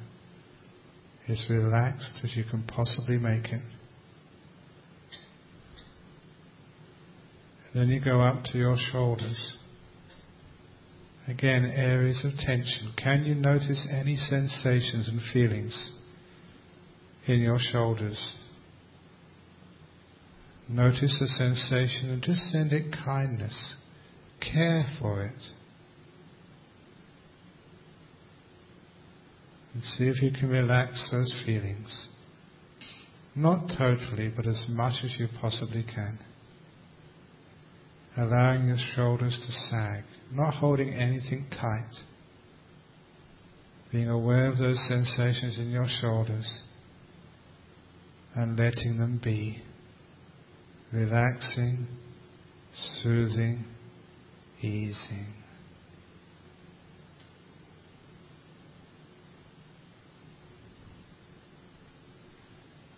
[1.27, 3.61] is relaxed as you can possibly make it.
[7.73, 9.57] Then you go up to your shoulders.
[11.27, 12.93] Again, areas of tension.
[13.01, 15.91] Can you notice any sensations and feelings
[17.27, 18.35] in your shoulders?
[20.67, 23.75] Notice the sensation and just send it kindness.
[24.41, 25.31] Care for it.
[29.73, 32.09] And see if you can relax those feelings.
[33.33, 36.19] Not totally, but as much as you possibly can
[38.21, 41.91] allowing your shoulders to sag, not holding anything tight,
[43.91, 46.61] being aware of those sensations in your shoulders
[48.35, 49.61] and letting them be,
[50.93, 51.87] relaxing,
[53.01, 53.65] soothing,
[54.61, 55.25] easing.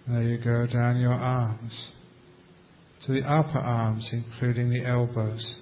[0.05, 1.93] There you go down your arms
[3.05, 5.61] to the upper arms, including the elbows.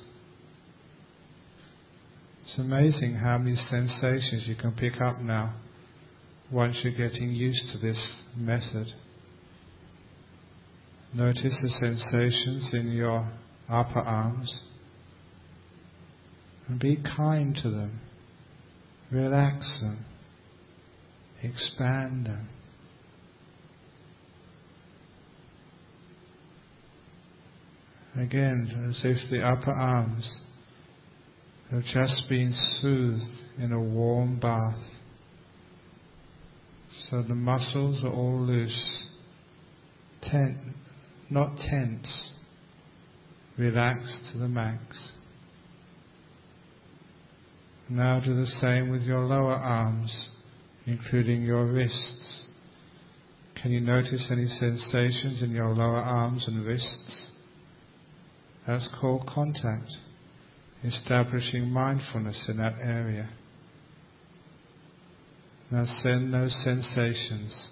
[2.44, 5.56] It's amazing how many sensations you can pick up now
[6.52, 8.88] once you're getting used to this method.
[11.14, 13.32] Notice the sensations in your
[13.70, 14.64] upper arms
[16.68, 18.00] and be kind to them.
[19.12, 20.06] Relax them.
[21.44, 22.48] Expand them.
[28.18, 30.42] Again, as if the upper arms
[31.72, 33.24] have just been soothed
[33.58, 34.84] in a warm bath.
[37.10, 39.08] So the muscles are all loose,
[40.22, 40.76] ten,
[41.30, 42.34] not tense,
[43.58, 45.14] relaxed to the max.
[47.90, 50.30] Now do the same with your lower arms,
[50.86, 52.48] including your wrists.
[53.62, 57.31] Can you notice any sensations in your lower arms and wrists?
[58.68, 59.92] That's called contact,
[60.84, 63.30] establishing mindfulness in that area.
[65.72, 67.72] Now send those sensations,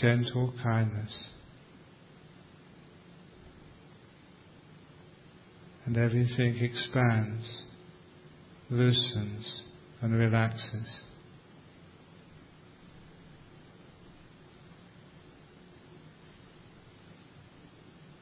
[0.00, 1.32] gentle kindness.
[5.86, 7.64] And everything expands,
[8.70, 9.62] loosens,
[10.02, 11.07] and relaxes.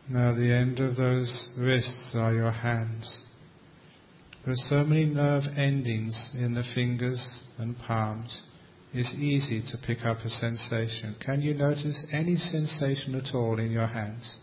[0.08, 3.22] Now the end of those wrists are your hands.
[4.44, 8.42] There are so many nerve endings in the fingers and palms
[8.98, 11.16] it's easy to pick up a sensation.
[11.24, 14.38] Can you notice any sensation at all in your hands?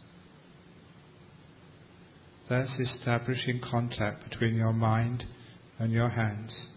[2.48, 5.24] That's establishing contact between your mind
[5.80, 6.68] and your hands.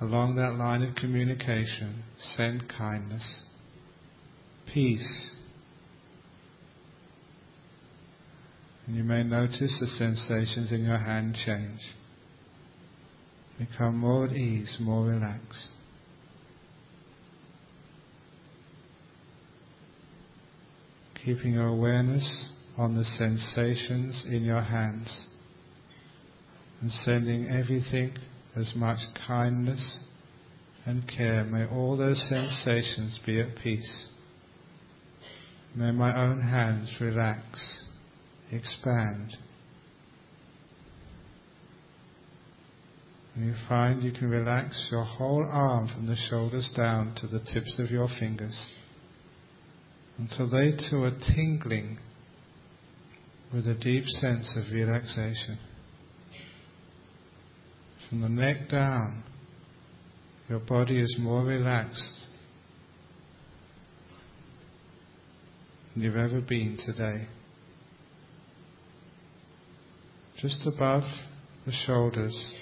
[0.00, 3.46] Along that line of communication, send kindness,
[4.72, 5.32] peace.
[8.86, 11.80] And you may notice the sensations in your hand change.
[13.58, 15.70] Become more at ease, more relaxed.
[21.24, 25.26] Keeping your awareness on the sensations in your hands
[26.80, 28.12] and sending everything
[28.54, 30.04] as much kindness
[30.84, 31.42] and care.
[31.44, 34.08] May all those sensations be at peace.
[35.74, 37.84] May my own hands relax,
[38.52, 39.36] expand.
[43.34, 47.40] And you find you can relax your whole arm from the shoulders down to the
[47.40, 48.70] tips of your fingers
[50.18, 51.98] until they too are tingling
[53.52, 55.58] with a deep sense of relaxation.
[58.08, 59.22] From the neck down,
[60.48, 62.26] your body is more relaxed
[65.92, 67.26] than you've ever been today.
[70.40, 71.04] Just above
[71.64, 72.54] the shoulders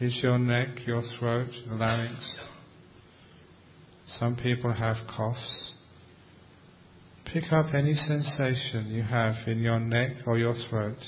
[0.00, 2.40] is your neck, your throat, the larynx.
[4.08, 5.74] Some people have coughs.
[7.32, 10.98] Pick up any sensation you have in your neck or your throat.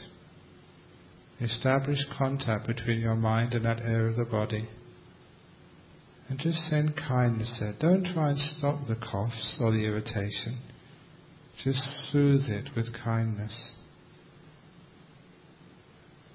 [1.40, 4.68] Establish contact between your mind and that area of the body.
[6.28, 7.74] And just send kindness there.
[7.78, 10.60] Don't try and stop the coughs or the irritation.
[11.62, 13.72] Just soothe it with kindness.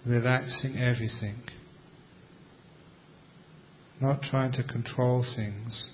[0.05, 1.37] Relaxing everything.
[4.01, 5.89] Not trying to control things,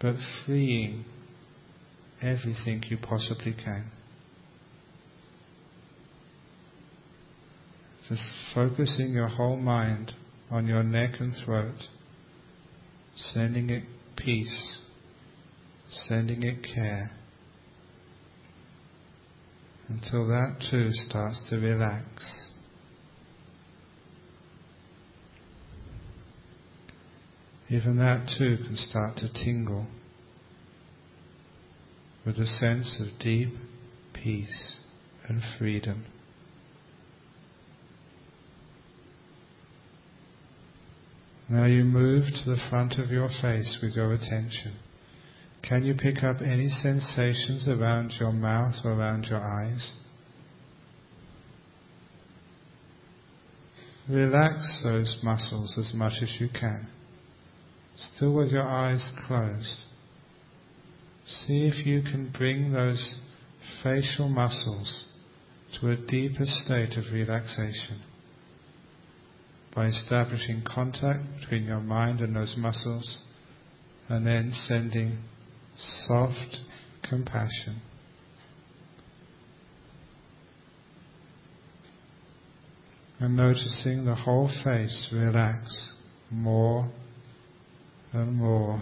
[0.00, 1.04] but freeing
[2.22, 3.90] everything you possibly can.
[8.08, 8.22] Just
[8.54, 10.12] focusing your whole mind
[10.50, 11.88] on your neck and throat,
[13.16, 13.84] sending it
[14.16, 14.80] peace,
[15.90, 17.10] sending it care,
[19.88, 22.53] until that too starts to relax.
[27.70, 29.86] Even that too can start to tingle
[32.26, 33.54] with a sense of deep
[34.12, 34.76] peace
[35.28, 36.04] and freedom.
[41.48, 44.76] Now you move to the front of your face with your attention.
[45.62, 49.94] Can you pick up any sensations around your mouth or around your eyes?
[54.08, 56.86] Relax those muscles as much as you can,
[57.96, 59.78] still with your eyes closed.
[61.26, 63.20] See if you can bring those
[63.82, 65.06] facial muscles
[65.80, 68.02] to a deeper state of relaxation
[69.74, 73.22] by establishing contact between your mind and those muscles
[74.08, 75.18] and then sending
[75.76, 76.58] soft
[77.08, 77.80] compassion.
[83.18, 85.94] And noticing the whole face relax
[86.30, 86.90] more
[88.14, 88.80] and more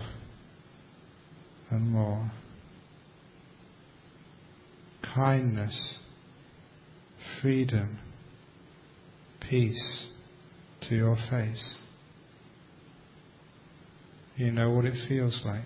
[1.70, 2.30] and more.
[5.14, 5.98] Kindness,
[7.40, 7.98] freedom,
[9.40, 10.08] peace
[10.88, 11.76] to your face.
[14.36, 15.64] You know what it feels like.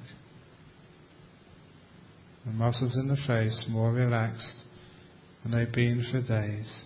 [2.45, 4.64] The muscles in the face more relaxed
[5.43, 6.85] than they've been for days.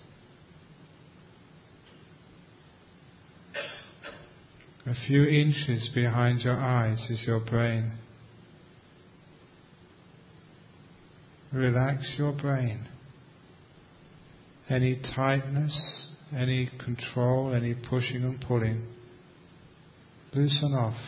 [4.90, 7.92] A few inches behind your eyes is your brain.
[11.52, 12.88] Relax your brain.
[14.68, 18.84] Any tightness, any control, any pushing and pulling,
[20.34, 20.98] loosen off.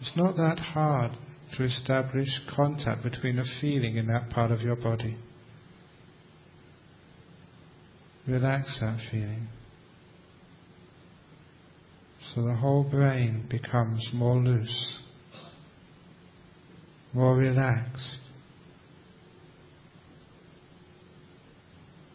[0.00, 1.12] It's not that hard
[1.58, 5.18] to establish contact between a feeling in that part of your body.
[8.26, 9.48] Relax that feeling.
[12.22, 15.02] So the whole brain becomes more loose,
[17.12, 18.18] more relaxed.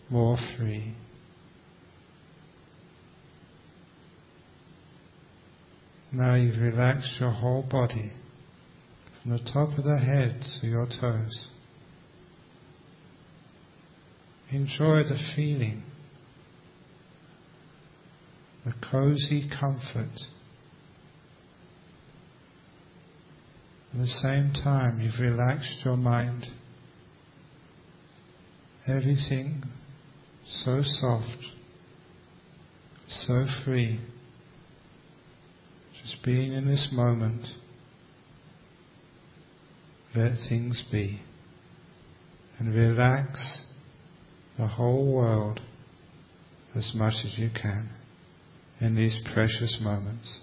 [0.10, 0.94] more free.
[6.14, 8.12] Now you've relaxed your whole body
[9.22, 11.50] from the top of the head to your toes.
[14.52, 15.84] Enjoy the feeling,
[18.68, 20.12] the cozy comfort
[23.94, 26.46] At the same time, you've relaxed your mind.
[28.88, 29.64] Everything
[30.46, 31.46] so soft,
[33.08, 34.00] so free.
[36.04, 37.48] Just being in this moment.
[40.16, 41.22] Let things be.
[42.60, 43.64] And relax
[44.60, 45.60] the whole world
[46.76, 47.97] as much as you can
[48.80, 50.40] in these precious moments.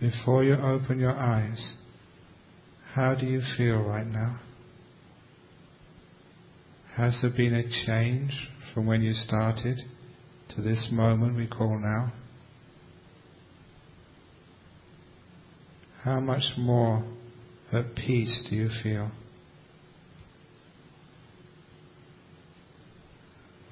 [0.00, 1.76] Before you open your eyes,
[2.94, 4.40] how do you feel right now?
[6.96, 9.78] Has there been a change from when you started
[10.50, 12.12] to this moment we call now?
[16.02, 17.04] How much more
[17.72, 19.10] at peace do you feel?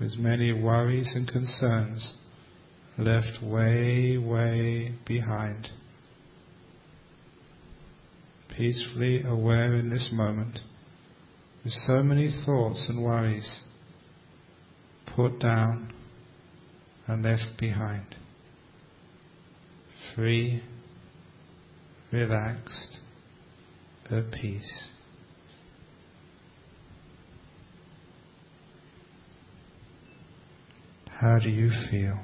[0.00, 2.16] With many worries and concerns
[2.96, 5.68] left way, way behind.
[8.56, 10.58] Peacefully aware in this moment,
[11.64, 13.62] with so many thoughts and worries
[15.14, 15.92] put down
[17.06, 18.16] and left behind.
[20.14, 20.62] Free,
[22.12, 22.99] relaxed,
[24.12, 24.90] at peace.
[31.08, 32.18] How do you feel?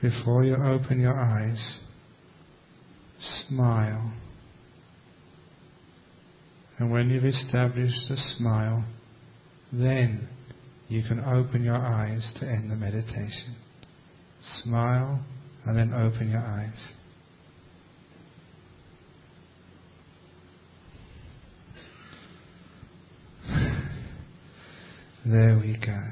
[0.00, 1.78] Before you open your eyes,
[3.20, 4.12] smile.
[6.78, 8.84] And when you've established a smile,
[9.72, 10.28] then
[10.92, 13.56] you can open your eyes to end the meditation.
[14.42, 15.24] Smile
[15.64, 16.92] and then open your eyes.
[25.24, 26.02] There we go.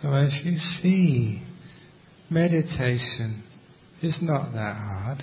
[0.00, 1.42] So as you see,
[2.30, 3.42] meditation
[4.00, 5.22] is not that hard.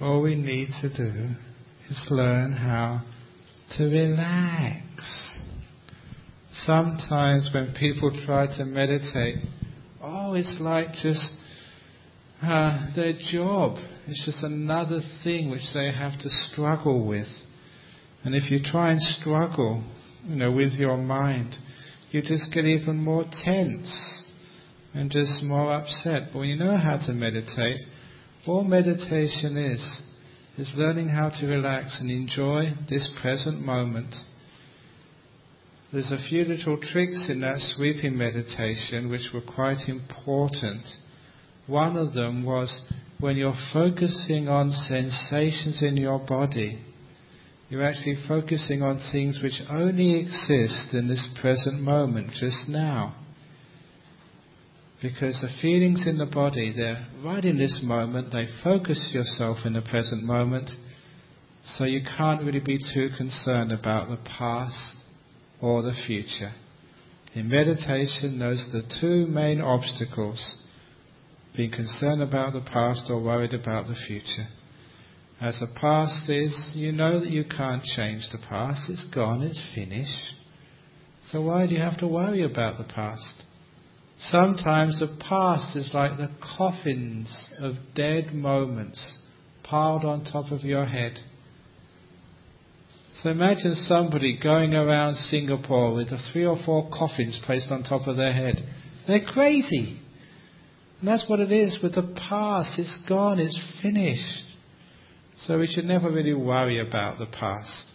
[0.00, 1.34] All we need to do
[1.90, 3.02] is learn how
[3.76, 5.38] to relax.
[6.52, 9.38] Sometimes when people try to meditate,
[10.00, 11.34] oh, it's like just
[12.42, 13.78] uh, their job.
[14.06, 17.28] It's just another thing which they have to struggle with.
[18.24, 19.82] And if you try and struggle,
[20.26, 21.54] you know, with your mind,
[22.10, 24.24] you just get even more tense
[24.94, 26.30] and just more upset.
[26.32, 27.80] But when you know how to meditate,
[28.46, 30.02] all meditation is
[30.60, 34.14] is learning how to relax and enjoy this present moment.
[35.90, 40.82] There's a few little tricks in that sweeping meditation which were quite important.
[41.66, 46.78] One of them was when you're focusing on sensations in your body,
[47.70, 53.14] you're actually focusing on things which only exist in this present moment, just now.
[55.02, 59.72] Because the feelings in the body, they're right in this moment, they focus yourself in
[59.72, 60.70] the present moment,
[61.64, 64.96] so you can't really be too concerned about the past
[65.60, 66.52] or the future.
[67.34, 70.56] In meditation, those are the two main obstacles
[71.56, 74.48] being concerned about the past or worried about the future.
[75.40, 79.62] As the past is, you know that you can't change the past, it's gone, it's
[79.74, 80.34] finished.
[81.28, 83.42] So why do you have to worry about the past?
[84.20, 89.18] Sometimes the past is like the coffins of dead moments
[89.62, 91.18] piled on top of your head.
[93.14, 98.16] So imagine somebody going around Singapore with three or four coffins placed on top of
[98.16, 98.62] their head.
[99.06, 100.00] They're crazy.
[100.98, 102.78] And that's what it is with the past.
[102.78, 104.44] It's gone, it's finished.
[105.38, 107.89] So we should never really worry about the past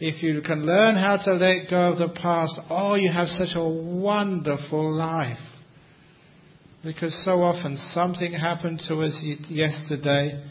[0.00, 3.54] if you can learn how to let go of the past, oh, you have such
[3.54, 5.38] a wonderful life.
[6.82, 10.42] Because so often something happened to us yesterday,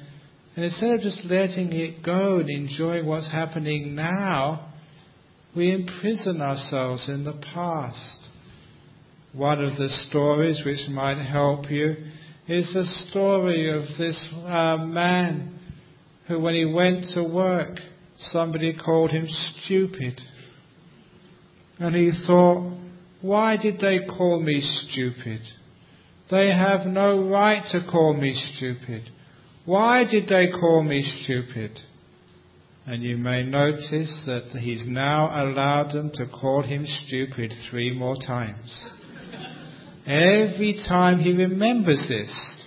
[0.56, 4.74] and instead of just letting it go and enjoying what's happening now,
[5.56, 8.30] we imprison ourselves in the past.
[9.34, 11.96] One of the stories which might help you
[12.48, 15.60] is the story of this uh, man
[16.28, 17.78] who, when he went to work,
[18.18, 20.20] somebody called him stupid.
[21.80, 22.78] And he thought,
[23.22, 25.42] why did they call me stupid?
[26.30, 29.04] They have no right to call me stupid.
[29.66, 31.80] Why did they call me stupid?
[32.86, 38.18] And you may notice that he's now allowed them to call him stupid three more
[38.18, 38.92] times.
[40.06, 42.58] Every time he remembers this,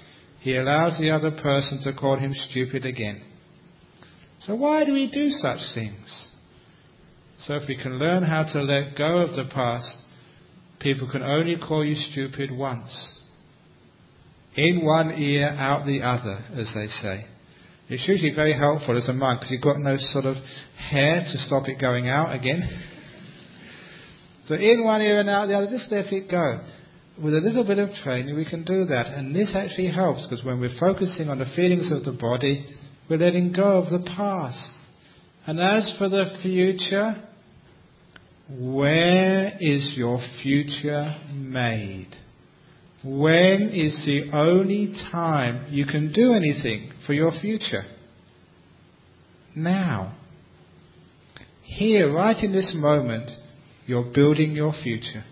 [0.41, 3.26] he allows the other person to call him stupid again.
[4.41, 6.31] So why do we do such things?
[7.39, 9.97] So if we can learn how to let go of the past,
[10.81, 13.21] people can only call you stupid once.
[14.57, 17.25] In one ear, out the other, as they say.
[17.89, 20.37] It's usually very helpful as a monk because you've got no sort of
[20.77, 22.63] hair to stop it going out again.
[24.47, 26.65] so in one ear and out the other, just let it go.
[27.23, 29.07] With a little bit of training, we can do that.
[29.07, 32.67] And this actually helps because when we're focusing on the feelings of the body,
[33.09, 34.71] we're letting go of the past.
[35.47, 37.23] And as for the future,
[38.51, 42.11] where is your future made?
[43.05, 47.83] When is the only time you can do anything for your future?
[49.55, 50.17] Now.
[51.63, 53.31] Here, right in this moment,
[53.87, 55.25] you're building your future.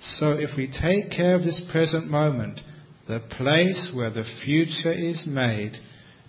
[0.00, 2.60] So if we take care of this present moment,
[3.06, 5.72] the place where the future is made,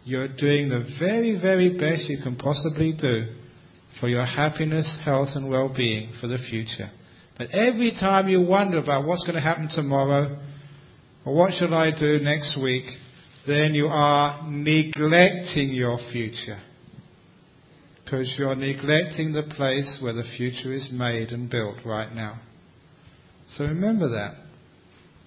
[0.05, 3.34] you're doing the very, very best you can possibly do
[3.99, 6.89] for your happiness, health, and well being for the future.
[7.38, 10.39] But every time you wonder about what's going to happen tomorrow,
[11.25, 12.86] or what should I do next week,
[13.45, 16.59] then you are neglecting your future.
[18.03, 22.39] Because you're neglecting the place where the future is made and built right now.
[23.49, 24.47] So remember that.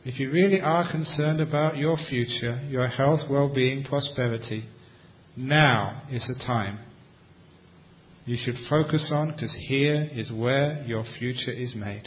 [0.02, 4.64] If you really are concerned about your future, your health, well-being, prosperity,
[5.36, 6.78] now is the time.
[8.24, 12.04] You should focus on because here is where your future is made.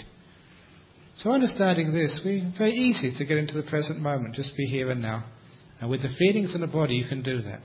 [1.17, 4.89] So understanding this, we very easy to get into the present moment, just be here
[4.89, 5.25] and now.
[5.79, 7.59] And with the feelings in the body, you can do that.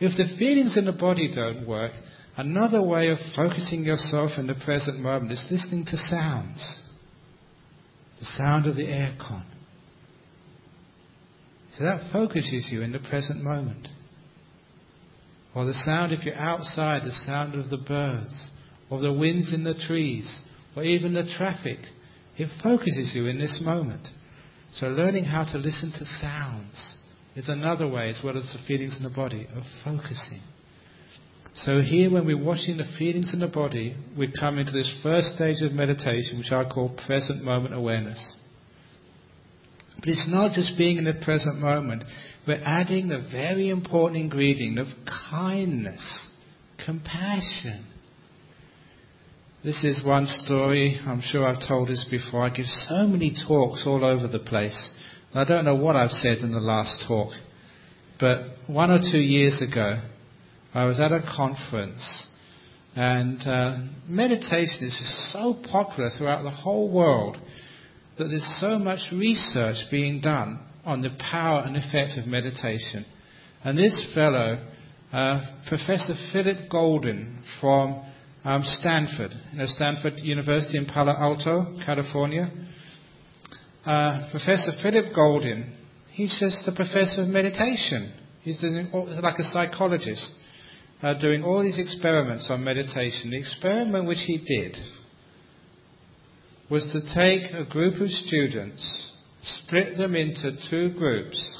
[0.00, 1.92] If the feelings in the body don't work,
[2.36, 6.82] another way of focusing yourself in the present moment is listening to sounds.
[8.18, 9.44] The sound of the aircon.
[11.78, 13.86] So that focuses you in the present moment.
[15.54, 18.50] Or the sound, if you're outside, the sound of the birds,
[18.90, 20.42] or the winds in the trees,
[20.74, 21.78] or even the traffic.
[22.36, 24.08] It focuses you in this moment.
[24.72, 26.96] So learning how to listen to sounds
[27.36, 30.42] is another way, as well as the feelings in the body, of focusing.
[31.54, 35.34] So here, when we're watching the feelings in the body, we come into this first
[35.36, 38.37] stage of meditation, which I call present moment awareness.
[39.98, 42.04] But it's not just being in the present moment.
[42.46, 44.86] We're adding the very important ingredient of
[45.30, 46.28] kindness,
[46.84, 47.84] compassion.
[49.64, 52.42] This is one story, I'm sure I've told this before.
[52.42, 54.90] I give so many talks all over the place.
[55.34, 57.32] I don't know what I've said in the last talk.
[58.20, 60.00] But one or two years ago,
[60.72, 62.28] I was at a conference
[62.94, 63.78] and uh,
[64.08, 67.36] meditation is so popular throughout the whole world
[68.18, 73.04] that there's so much research being done on the power and effect of meditation.
[73.62, 74.66] And this fellow,
[75.12, 78.04] uh, Professor Philip Goldin from
[78.44, 82.50] um, Stanford, you know, Stanford University in Palo Alto, California.
[83.84, 85.74] Uh, professor Philip Goldin,
[86.12, 88.12] he's just a professor of meditation.
[88.42, 90.30] He's like a psychologist,
[91.02, 93.30] uh, doing all these experiments on meditation.
[93.30, 94.76] The experiment which he did
[96.70, 101.56] was to take a group of students, split them into two groups,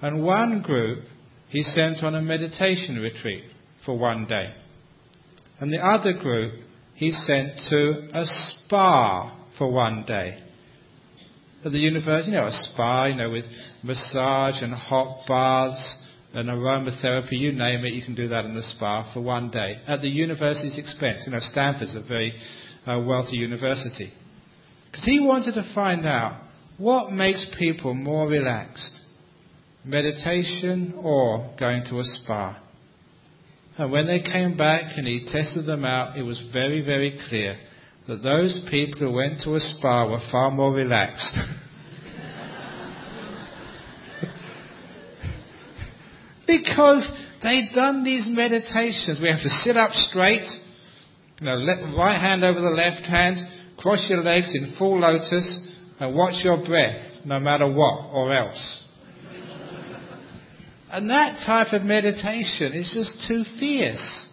[0.00, 1.04] and one group
[1.48, 3.44] he sent on a meditation retreat
[3.84, 4.52] for one day.
[5.60, 6.54] And the other group
[6.94, 10.38] he sent to a spa for one day.
[11.64, 13.44] At the university, you know, a spa, you know, with
[13.82, 15.98] massage and hot baths
[16.34, 19.80] and aromatherapy, you name it, you can do that in the spa for one day.
[19.86, 21.22] At the university's expense.
[21.26, 22.34] You know, Stanford's a very
[22.86, 24.12] uh, wealthy university.
[24.92, 26.42] Because he wanted to find out
[26.76, 29.00] what makes people more relaxed
[29.84, 32.62] meditation or going to a spa.
[33.78, 37.58] And when they came back and he tested them out, it was very, very clear
[38.06, 41.34] that those people who went to a spa were far more relaxed.
[46.46, 47.10] because
[47.42, 49.20] they'd done these meditations.
[49.20, 50.46] We have to sit up straight,
[51.40, 51.56] you know,
[51.96, 53.38] right hand over the left hand,
[53.82, 58.88] Cross your legs in full lotus and watch your breath, no matter what or else.
[60.92, 64.28] and that type of meditation is just too fierce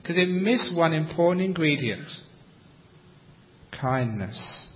[0.00, 2.06] because it missed one important ingredient
[3.72, 4.68] kindness.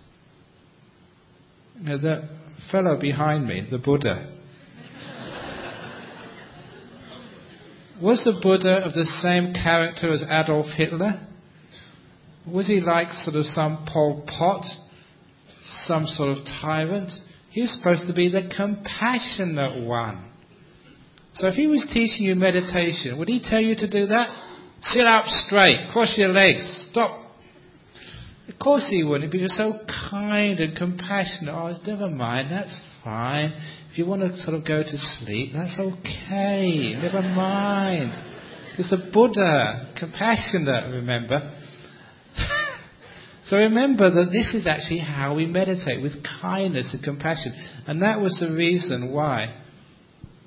[1.81, 2.29] Now, the
[2.73, 4.37] fellow behind me, the Buddha,
[8.03, 11.29] was the Buddha of the same character as Adolf Hitler?
[12.47, 14.65] Was he like sort of some Pol Pot,
[15.87, 17.11] some sort of tyrant?
[17.51, 20.31] He's supposed to be the compassionate one.
[21.35, 24.29] So if he was teaching you meditation, would he tell you to do that?
[24.83, 27.19] Sit up straight, cross your legs, stop.
[28.49, 29.33] Of course he wouldn't.
[29.33, 29.75] He'd be so
[30.11, 31.55] kind and compassionate.
[31.55, 33.53] Oh, never mind, that's fine.
[33.91, 36.95] If you want to sort of go to sleep, that's okay.
[37.01, 38.13] Never mind.
[38.71, 41.55] Because the Buddha, compassionate, remember?
[43.51, 47.53] So remember that this is actually how we meditate, with kindness and compassion.
[47.85, 49.57] And that was the reason why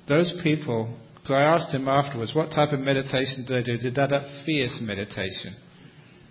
[0.08, 3.76] those people, so I asked him afterwards, what type of meditation did they do?
[3.76, 5.54] Did they do fierce meditation?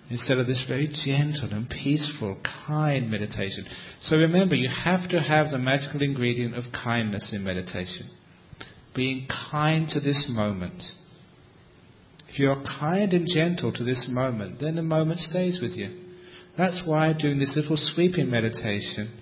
[0.10, 3.68] Instead of this very gentle and peaceful, kind meditation.
[4.02, 8.10] So remember, you have to have the magical ingredient of kindness in meditation.
[8.96, 10.82] Being kind to this moment.
[12.30, 16.03] If you're kind and gentle to this moment, then the moment stays with you.
[16.58, 19.20] That's why doing this little sweeping meditation,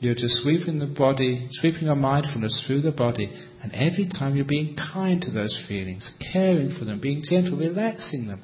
[0.00, 4.44] you're just sweeping the body, sweeping your mindfulness through the body, and every time you're
[4.44, 8.42] being kind to those feelings, caring for them, being gentle, relaxing them.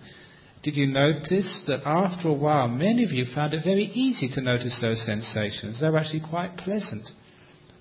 [0.62, 4.40] Did you notice that after a while, many of you found it very easy to
[4.40, 5.80] notice those sensations?
[5.80, 7.08] They were actually quite pleasant.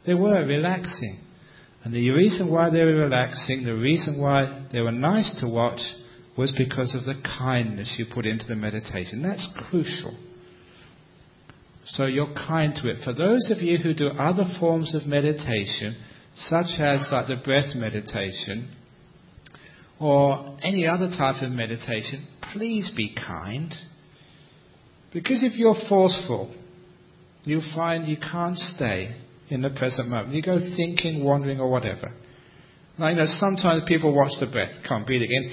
[0.07, 1.19] They were relaxing.
[1.83, 5.81] And the reason why they were relaxing, the reason why they were nice to watch,
[6.35, 9.21] was because of the kindness you put into the meditation.
[9.21, 10.15] That's crucial.
[11.87, 13.03] So you're kind to it.
[13.03, 15.95] For those of you who do other forms of meditation,
[16.35, 18.75] such as like the breath meditation,
[19.99, 23.73] or any other type of meditation, please be kind.
[25.13, 26.53] Because if you're forceful,
[27.43, 29.15] you'll find you can't stay
[29.49, 30.35] in the present moment.
[30.35, 32.11] You go thinking, wandering, or whatever.
[32.99, 34.71] Now, you know, sometimes people watch the breath.
[34.87, 35.43] Can't breathe again.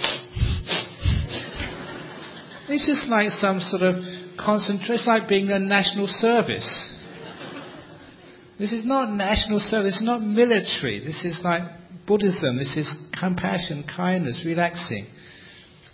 [2.69, 3.95] it's just like some sort of
[4.37, 4.95] concentration.
[4.95, 6.69] It's like being in a national service.
[8.59, 9.97] This is not national service.
[9.97, 11.01] Is not military.
[11.01, 11.63] This is like
[12.07, 12.57] Buddhism.
[12.57, 15.07] This is compassion, kindness, relaxing.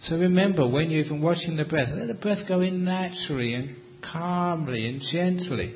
[0.02, 3.76] So remember, when you're even watching the breath, let the breath go in naturally and
[4.02, 5.74] calmly and gently.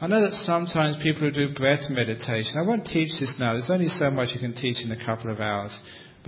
[0.00, 3.70] I know that sometimes people who do breath meditation, I won't teach this now, there's
[3.70, 5.76] only so much you can teach in a couple of hours.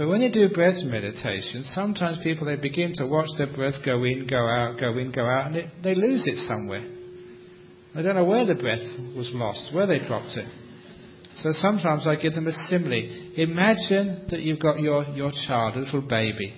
[0.00, 4.02] But when you do breath meditation, sometimes people they begin to watch their breath go
[4.04, 6.80] in, go out, go in, go out, and it, they lose it somewhere.
[7.94, 8.80] They don't know where the breath
[9.14, 10.48] was lost, where they dropped it.
[11.34, 13.34] So sometimes I give them a simile.
[13.36, 16.54] Imagine that you've got your, your child, a little baby.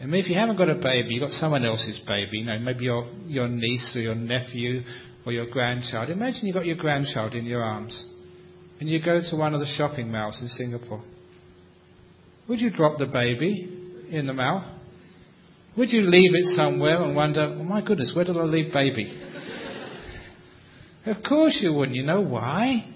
[0.00, 2.86] And if you haven't got a baby, you've got someone else's baby, you know, maybe
[2.86, 4.82] your, your niece or your nephew
[5.24, 6.10] or your grandchild.
[6.10, 8.08] Imagine you've got your grandchild in your arms.
[8.80, 11.04] And you go to one of the shopping malls in Singapore.
[12.52, 13.66] Would you drop the baby
[14.10, 14.78] in the mouth?
[15.78, 19.10] Would you leave it somewhere and wonder, oh my goodness, where did I leave baby?
[21.06, 21.96] of course you wouldn't.
[21.96, 22.94] You know why?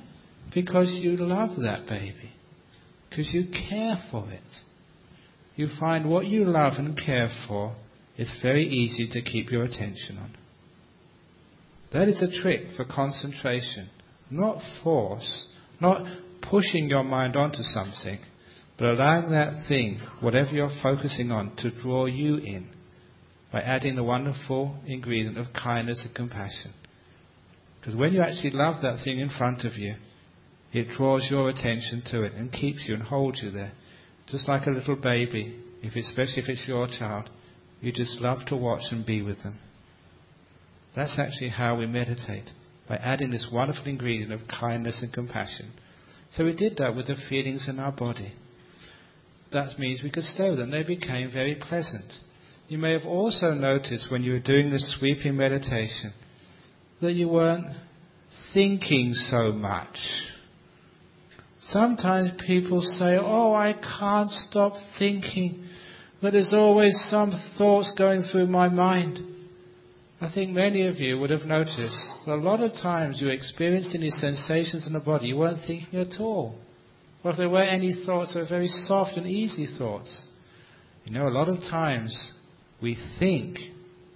[0.55, 2.33] Because you love that baby.
[3.09, 4.43] Because you care for it.
[5.55, 7.75] You find what you love and care for,
[8.19, 10.37] it's very easy to keep your attention on.
[11.95, 13.89] That is a trick for concentration.
[14.31, 15.49] Not force,
[15.81, 16.03] not
[16.43, 18.19] pushing your mind onto something,
[18.79, 22.69] but allowing that thing, whatever you're focusing on, to draw you in
[23.53, 26.75] by adding the wonderful ingredient of kindness and compassion.
[27.81, 29.95] Because when you actually love that thing in front of you,
[30.73, 33.73] it draws your attention to it and keeps you and holds you there.
[34.27, 37.31] Just like a little baby, if especially if it's your child,
[37.81, 39.59] you just love to watch and be with them.
[40.95, 42.51] That's actually how we meditate,
[42.89, 45.73] by adding this wonderful ingredient of kindness and compassion.
[46.33, 48.33] So we did that with the feelings in our body.
[49.57, 50.71] That means we could stay with them.
[50.71, 52.13] They became very pleasant.
[52.69, 56.13] You may have also noticed when you were doing the sweeping meditation
[57.01, 57.75] that you weren't
[58.53, 59.97] thinking so much.
[61.59, 65.65] Sometimes people say, Oh, I can't stop thinking,
[66.21, 69.21] but there's always some thoughts going through my mind.
[70.21, 71.97] I think many of you would have noticed
[72.27, 75.99] that a lot of times you're experiencing these sensations in the body, you weren't thinking
[75.99, 76.59] at all.
[77.27, 80.27] Or if there were any thoughts, they were very soft and easy thoughts.
[81.05, 82.33] You know, a lot of times
[82.81, 83.59] we think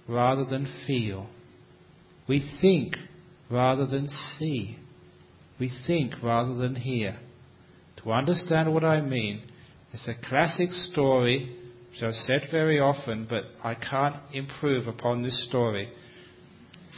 [0.07, 1.27] rather than feel.
[2.29, 2.95] We think
[3.49, 4.07] rather than
[4.39, 4.77] see.
[5.59, 7.19] We think rather than hear.
[8.05, 9.41] To understand what I mean,
[9.91, 11.53] it's a classic story
[11.89, 15.89] which I've said very often, but I can't improve upon this story.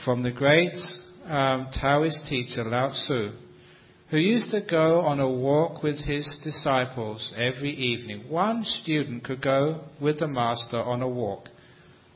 [0.06, 0.76] From the great
[1.26, 3.32] um, Taoist teacher Lao Tzu,
[4.14, 8.24] who used to go on a walk with his disciples every evening.
[8.30, 11.50] One student could go with the master on a walk.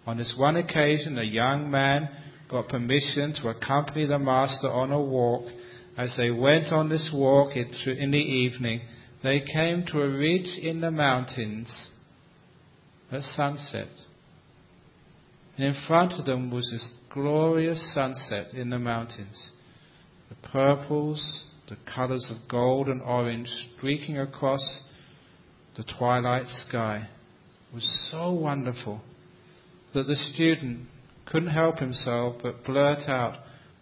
[0.06, 2.08] On this one occasion, a young man
[2.52, 5.52] got permission to accompany the master on a walk,
[5.98, 8.82] as they went on this walk in the evening,
[9.24, 11.90] they came to a ridge in the mountains
[13.12, 13.88] at sunset.
[15.58, 19.50] And in front of them was this glorious sunset in the mountains.
[20.30, 24.84] The purples, the colours of gold and orange streaking across
[25.76, 27.08] the twilight sky
[27.74, 29.02] was so wonderful
[29.94, 30.88] that the student
[31.26, 33.40] couldn't help himself but blurt out,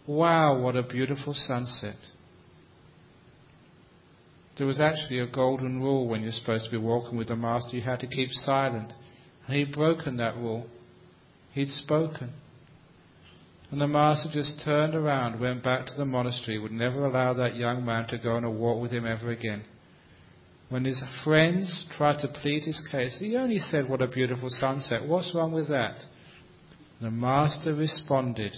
[0.07, 1.95] Wow, what a beautiful sunset.
[4.57, 7.75] There was actually a golden rule when you're supposed to be walking with the Master.
[7.75, 8.93] You had to keep silent.
[9.47, 10.67] And he'd broken that rule.
[11.53, 12.33] He'd spoken.
[13.72, 17.55] And the Master just turned around, went back to the monastery, would never allow that
[17.55, 19.63] young man to go on a walk with him ever again.
[20.70, 25.07] When his friends tried to plead his case, he only said, What a beautiful sunset.
[25.07, 26.03] What's wrong with that?
[27.01, 28.55] The Master responded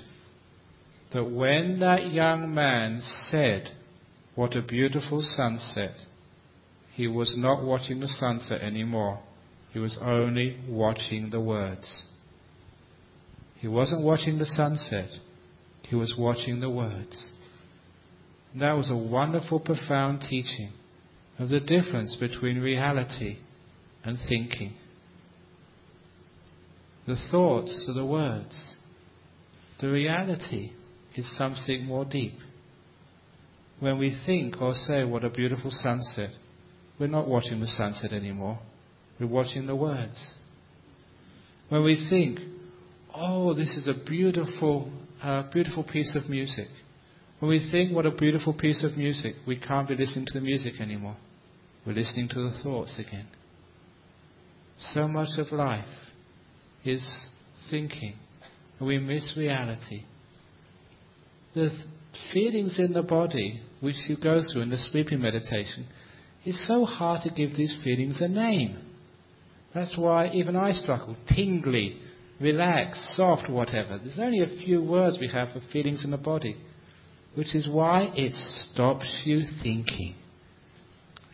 [1.11, 3.71] that when that young man said,
[4.35, 5.95] What a beautiful sunset,
[6.93, 9.19] he was not watching the sunset anymore.
[9.71, 12.05] He was only watching the words.
[13.59, 15.09] He wasn't watching the sunset,
[15.83, 17.31] he was watching the words.
[18.53, 20.71] And that was a wonderful, profound teaching
[21.39, 23.37] of the difference between reality
[24.03, 24.73] and thinking.
[27.05, 28.75] The thoughts are the words.
[29.79, 30.71] The reality
[31.15, 32.33] is something more deep.
[33.79, 36.31] When we think or say, What a beautiful sunset,
[36.99, 38.59] we're not watching the sunset anymore.
[39.19, 40.33] We're watching the words.
[41.69, 42.39] When we think,
[43.19, 44.91] Oh, this is a beautiful,
[45.23, 46.67] uh, beautiful piece of music.
[47.39, 50.45] When we think, What a beautiful piece of music, we can't be listening to the
[50.45, 51.17] music anymore.
[51.83, 53.25] We're listening to the thoughts again.
[54.77, 55.87] So much of life
[56.85, 57.27] is
[57.71, 58.13] thinking,
[58.77, 60.03] and we miss reality.
[61.55, 61.71] The
[62.31, 65.87] feelings in the body which you go through in the sweeping meditation,
[66.45, 68.77] it's so hard to give these feelings a name.
[69.73, 71.15] That's why even I struggle.
[71.27, 71.99] Tingly,
[72.39, 73.97] relaxed, soft, whatever.
[73.97, 76.57] There's only a few words we have for feelings in the body,
[77.35, 80.15] which is why it stops you thinking.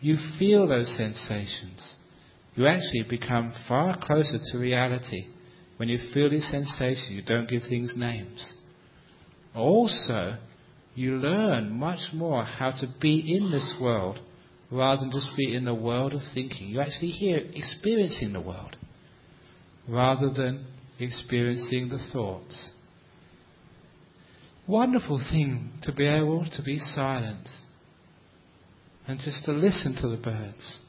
[0.00, 1.96] You feel those sensations.
[2.54, 5.28] You actually become far closer to reality
[5.76, 8.54] when you feel these sensations, you don't give things names.
[9.54, 10.36] Also,
[10.94, 14.20] you learn much more how to be in this world
[14.70, 16.68] rather than just be in the world of thinking.
[16.68, 18.76] You actually hear experiencing the world
[19.88, 20.66] rather than
[20.98, 22.72] experiencing the thoughts.
[24.66, 27.48] Wonderful thing to be able to be silent
[29.06, 30.80] and just to listen to the birds,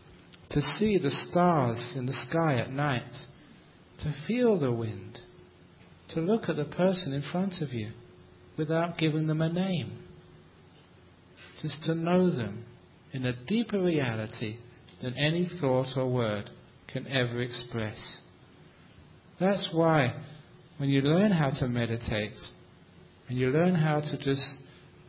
[0.51, 3.12] to see the stars in the sky at night
[3.99, 5.20] to feel the wind,
[6.10, 7.91] to look at the person in front of you
[8.58, 10.03] without giving them a name,
[11.62, 12.66] just to know them
[13.12, 14.58] in a deeper reality
[15.01, 16.49] than any thought or word
[16.88, 18.22] can ever express.
[19.40, 20.22] That's why
[20.78, 22.38] when you learn how to meditate
[23.28, 24.44] and you learn how to just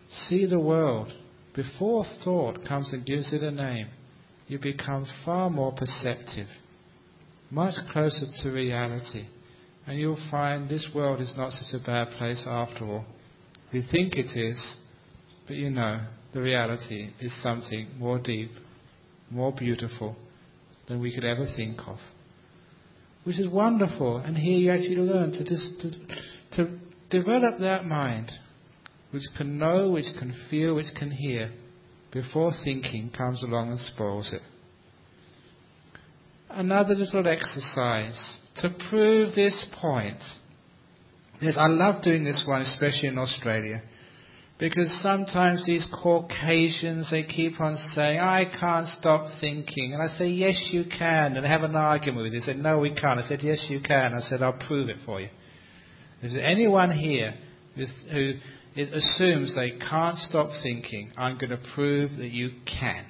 [0.09, 1.13] see the world
[1.55, 3.89] before thought comes and gives it a name,
[4.47, 6.49] you become far more perceptive
[7.51, 9.25] much closer to reality.
[9.87, 13.05] And you'll find this world is not such a bad place after all.
[13.73, 14.77] We think it is,
[15.47, 16.01] but you know,
[16.33, 18.51] the reality is something more deep,
[19.31, 20.17] more beautiful
[20.89, 21.99] than we could ever think of.
[23.27, 25.91] Which is wonderful, and here you actually learn to just to,
[26.53, 26.79] to
[27.11, 28.31] develop that mind,
[29.11, 31.51] which can know, which can feel, which can hear,
[32.13, 34.43] before thinking comes along and spoils it
[36.57, 40.19] another little exercise to prove this point.
[41.41, 43.83] Yes, I love doing this one, especially in Australia.
[44.59, 49.93] Because sometimes these Caucasians, they keep on saying, I can't stop thinking.
[49.93, 51.37] And I say, yes, you can.
[51.37, 52.41] And they have an argument with you.
[52.41, 53.19] They say, no, we can't.
[53.19, 54.15] I said, yes, you can.
[54.15, 55.29] I said, I'll prove it for you.
[56.23, 57.35] Is there anyone here
[57.77, 58.33] who
[58.77, 63.07] assumes they can't stop thinking, I'm going to prove that you can.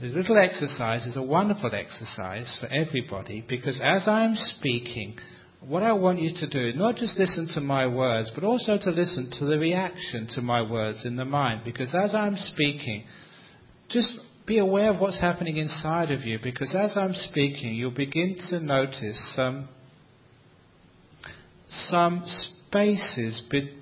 [0.00, 5.16] This little exercise is a wonderful exercise for everybody because as I'm speaking,
[5.66, 8.90] what I want you to do, not just listen to my words, but also to
[8.90, 11.62] listen to the reaction to my words in the mind.
[11.64, 13.04] Because as I'm speaking,
[13.90, 16.38] just be aware of what's happening inside of you.
[16.42, 19.68] Because as I'm speaking, you'll begin to notice some,
[21.68, 23.76] some spaces be-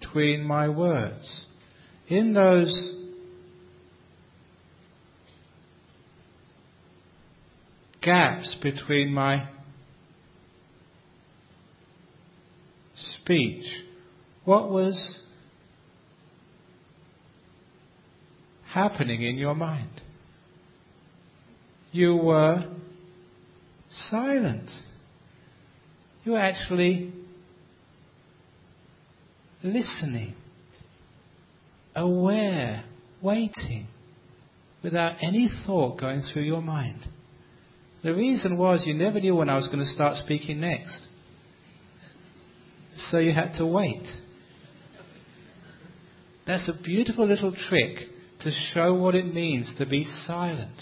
[0.00, 1.46] between my words.
[2.08, 2.97] In those
[8.02, 9.48] gaps between my
[12.94, 13.64] speech,
[14.44, 15.22] what was
[18.72, 20.00] happening in your mind?
[21.92, 22.70] You were
[23.90, 24.70] silent.
[26.24, 27.12] You were actually
[29.62, 30.34] listening,
[31.94, 32.84] aware,
[33.22, 33.88] waiting,
[34.82, 37.00] without any thought going through your mind.
[38.02, 41.06] The reason was you never knew when I was going to start speaking next.
[43.10, 44.06] So you had to wait.
[46.46, 48.08] That's a beautiful little trick
[48.40, 50.74] to show what it means to be silent,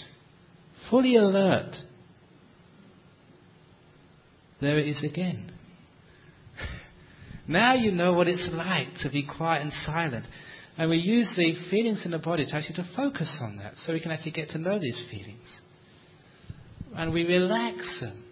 [0.90, 1.74] fully alert.
[4.60, 5.52] There it is again.
[7.48, 10.26] now you know what it's like to be quiet and silent.
[10.78, 13.94] And we use the feelings in the body to actually to focus on that so
[13.94, 15.60] we can actually get to know these feelings.
[16.96, 18.24] And we relax them.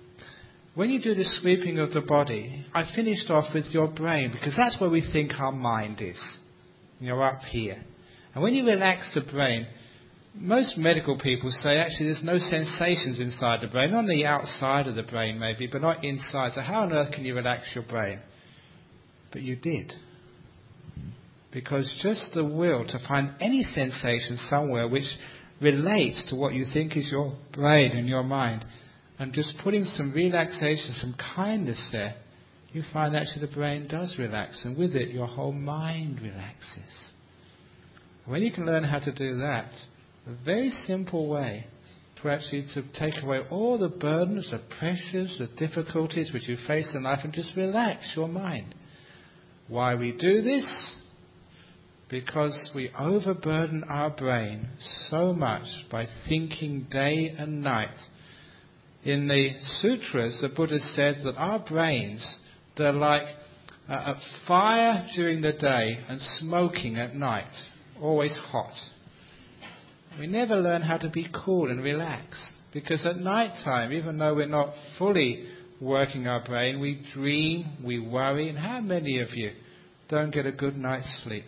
[0.74, 4.56] When you do the sweeping of the body, I finished off with your brain because
[4.56, 6.20] that's where we think our mind is.
[6.98, 7.80] You're up here.
[8.34, 9.66] And when you relax the brain,
[10.34, 14.96] most medical people say actually there's no sensations inside the brain, on the outside of
[14.96, 16.52] the brain maybe, but not inside.
[16.54, 18.18] So how on earth can you relax your brain?
[19.30, 19.92] But you did.
[21.52, 25.06] Because just the will to find any sensation somewhere which
[25.60, 28.64] relates to what you think is your brain and your mind,
[29.18, 32.14] and just putting some relaxation, some kindness there,
[32.72, 37.12] you find actually the brain does relax, and with it your whole mind relaxes.
[38.26, 39.70] When you can learn how to do that,
[40.26, 41.66] a very simple way
[42.22, 46.94] to actually to take away all the burdens, the pressures, the difficulties which you face
[46.94, 48.74] in life and just relax your mind.
[49.68, 51.00] Why we do this?
[52.14, 54.68] Because we overburden our brain
[55.08, 57.96] so much by thinking day and night.
[59.02, 62.38] In the sutras, the Buddha said that our brains,
[62.78, 63.24] they're like
[63.88, 67.50] uh, a fire during the day and smoking at night,
[68.00, 68.74] always hot.
[70.16, 74.36] We never learn how to be cool and relaxed because at night time, even though
[74.36, 75.48] we're not fully
[75.80, 79.50] working our brain, we dream, we worry, and how many of you
[80.08, 81.42] don't get a good night's sleep?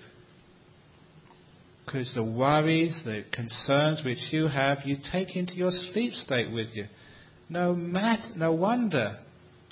[1.87, 6.75] Because the worries, the concerns which you have, you take into your sleep state with
[6.75, 6.87] you.
[7.49, 9.19] No, mat- no wonder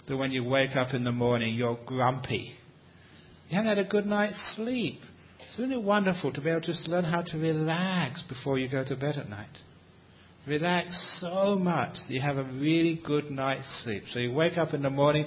[0.06, 2.54] that when you wake up in the morning, you're grumpy.
[3.48, 5.00] You haven't had a good night's sleep.
[5.58, 8.84] Isn't it wonderful to be able to just learn how to relax before you go
[8.84, 9.48] to bed at night?
[10.46, 14.04] Relax so much that you have a really good night's sleep.
[14.10, 15.26] So you wake up in the morning,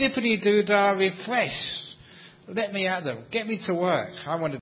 [0.00, 1.96] sippity doo dah, refreshed.
[2.48, 3.24] Let me out there.
[3.30, 4.10] Get me to work.
[4.26, 4.61] I want to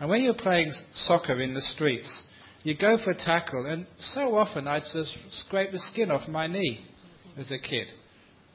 [0.00, 2.24] and when you're playing soccer in the streets,
[2.62, 6.46] you go for a tackle, and so often I'd just scrape the skin off my
[6.46, 6.84] knee
[7.36, 7.88] as a kid.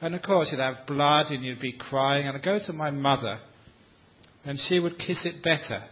[0.00, 2.26] And of course, you'd have blood and you'd be crying.
[2.26, 3.38] And I'd go to my mother,
[4.44, 5.84] and she would kiss it better.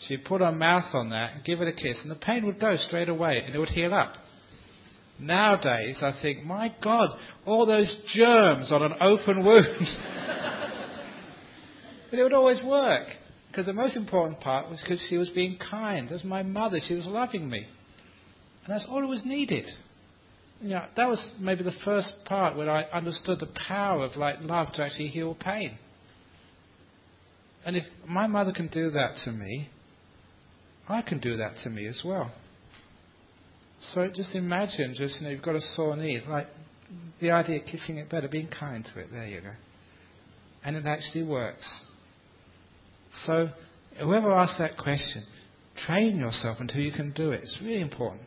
[0.00, 2.60] She'd put her mouth on that and give it a kiss, and the pain would
[2.60, 4.14] go straight away and it would heal up.
[5.18, 7.10] Nowadays, I think, my God,
[7.46, 9.78] all those germs on an open wound.
[12.10, 13.06] but it would always work.
[13.54, 16.10] Because the most important part was because she was being kind.
[16.10, 17.58] As my mother, she was loving me.
[17.58, 19.66] And that's all it was needed.
[20.60, 24.40] You know, that was maybe the first part where I understood the power of like
[24.40, 25.78] love to actually heal pain.
[27.64, 29.68] And if my mother can do that to me,
[30.88, 32.32] I can do that to me as well.
[33.80, 36.48] So just imagine, just you know, you've got a sore knee, like
[37.20, 39.08] the idea of kissing it better, being kind to it.
[39.12, 39.52] There you go,
[40.64, 41.82] and it actually works.
[43.22, 43.48] So,
[44.00, 45.24] whoever asks that question,
[45.76, 47.42] train yourself until you can do it.
[47.42, 48.22] It's really important.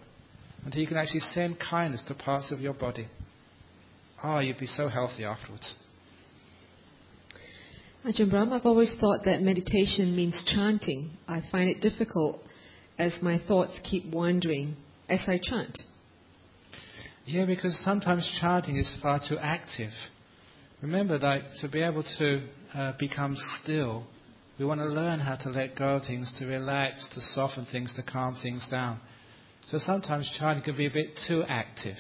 [0.65, 3.07] Until you can actually send kindness to parts of your body.
[4.23, 5.77] Ah, oh, you'd be so healthy afterwards.
[8.05, 11.11] Ajahn Brahm, I've always thought that meditation means chanting.
[11.27, 12.41] I find it difficult
[12.97, 14.75] as my thoughts keep wandering
[15.09, 15.77] as I chant.
[17.25, 19.91] Yeah, because sometimes chanting is far too active.
[20.81, 24.07] Remember that to be able to uh, become still
[24.59, 27.93] we want to learn how to let go of things, to relax, to soften things,
[27.95, 28.99] to calm things down.
[29.69, 31.97] So sometimes chanting can be a bit too active.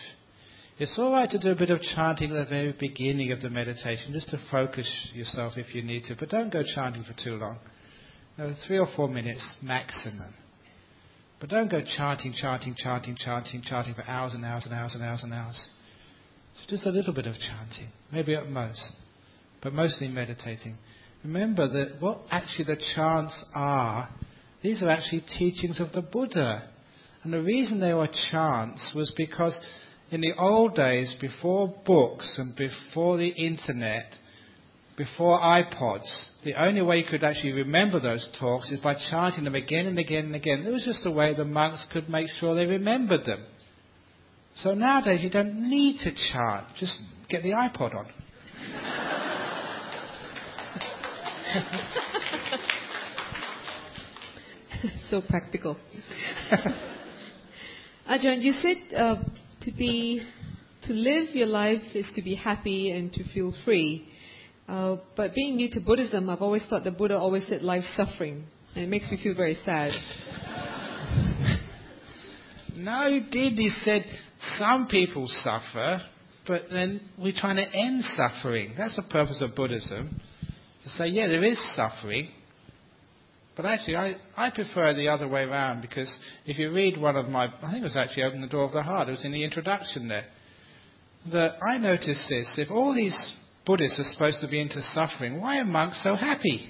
[0.79, 3.49] It's all right to do a bit of chanting at the very beginning of the
[3.49, 7.35] meditation, just to focus yourself if you need to, but don't go chanting for too
[7.35, 7.59] long.
[8.37, 10.33] Know, three or four minutes maximum.
[11.39, 15.03] But don't go chanting, chanting, chanting, chanting, chanting for hours and hours and hours and
[15.03, 15.67] hours and hours.
[16.55, 18.97] So just a little bit of chanting, maybe at most,
[19.61, 20.77] but mostly meditating.
[21.27, 24.07] Remember that what actually the chants are,
[24.63, 26.69] these are actually teachings of the Buddha.
[27.21, 29.59] And the reason they were chants was because
[30.09, 34.05] in the old days, before books and before the internet,
[34.95, 39.55] before iPods, the only way you could actually remember those talks is by chanting them
[39.55, 40.65] again and again and again.
[40.65, 43.43] It was just a way the monks could make sure they remembered them.
[44.55, 46.97] So nowadays you don't need to chant, just
[47.27, 48.07] get the iPod on.
[55.09, 55.77] So practical.
[58.09, 59.15] Ajahn, you said uh,
[59.61, 60.21] to be,
[60.83, 64.07] to live your life is to be happy and to feel free.
[64.67, 68.45] Uh, but being new to Buddhism, I've always thought the Buddha always said life suffering,
[68.75, 69.91] and it makes me feel very sad.
[72.75, 73.53] no, he did.
[73.53, 74.03] He said
[74.57, 76.01] some people suffer,
[76.45, 78.73] but then we're trying to end suffering.
[78.77, 80.19] That's the purpose of Buddhism.
[80.87, 82.29] To say, yeah, there is suffering,
[83.57, 86.15] but actually, I, I prefer the other way around because
[86.45, 88.71] if you read one of my, I think it was actually Open the Door of
[88.71, 90.23] the Heart, it was in the introduction there,
[91.33, 92.55] that I noticed this.
[92.57, 93.35] If all these
[93.65, 96.69] Buddhists are supposed to be into suffering, why are monks so happy?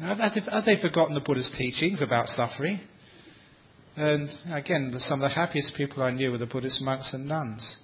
[0.00, 2.80] Have have they forgotten the Buddha's teachings about suffering?
[3.94, 7.76] And again, some of the happiest people I knew were the Buddhist monks and nuns.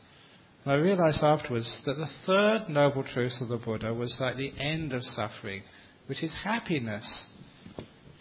[0.64, 4.52] And I realized afterwards that the third noble truth of the Buddha was like the
[4.58, 5.62] end of suffering,
[6.06, 7.26] which is happiness.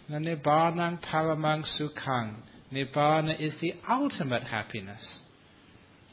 [0.08, 2.36] The Nibbana Paramang Sukhang.
[2.72, 5.20] Nibbana is the ultimate happiness.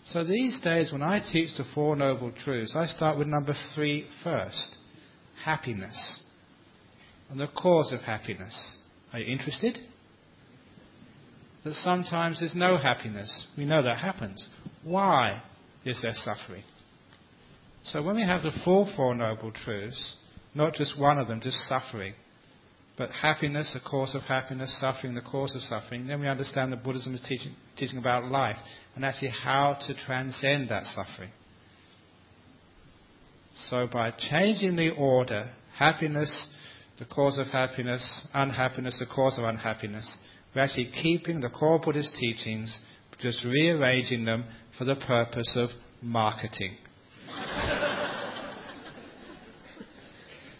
[0.05, 4.07] So these days, when I teach the Four Noble Truths, I start with number three
[4.23, 4.75] first
[5.43, 6.21] happiness.
[7.29, 8.77] And the cause of happiness.
[9.13, 9.77] Are you interested?
[11.63, 13.47] That sometimes there's no happiness.
[13.57, 14.47] We know that happens.
[14.83, 15.41] Why
[15.85, 16.63] is there suffering?
[17.83, 20.15] So when we have the full Four Noble Truths,
[20.53, 22.13] not just one of them, just suffering,
[22.97, 26.05] but happiness, the cause of happiness, suffering, the cause of suffering.
[26.05, 28.57] Then we understand that Buddhism is teaching, teaching about life
[28.93, 31.29] and actually how to transcend that suffering.
[33.69, 36.49] So by changing the order, happiness,
[36.99, 40.17] the cause of happiness, unhappiness, the cause of unhappiness,
[40.53, 42.81] we're actually keeping the core Buddhist teachings,
[43.19, 44.43] just rearranging them
[44.79, 45.69] for the purpose of
[46.01, 46.77] marketing.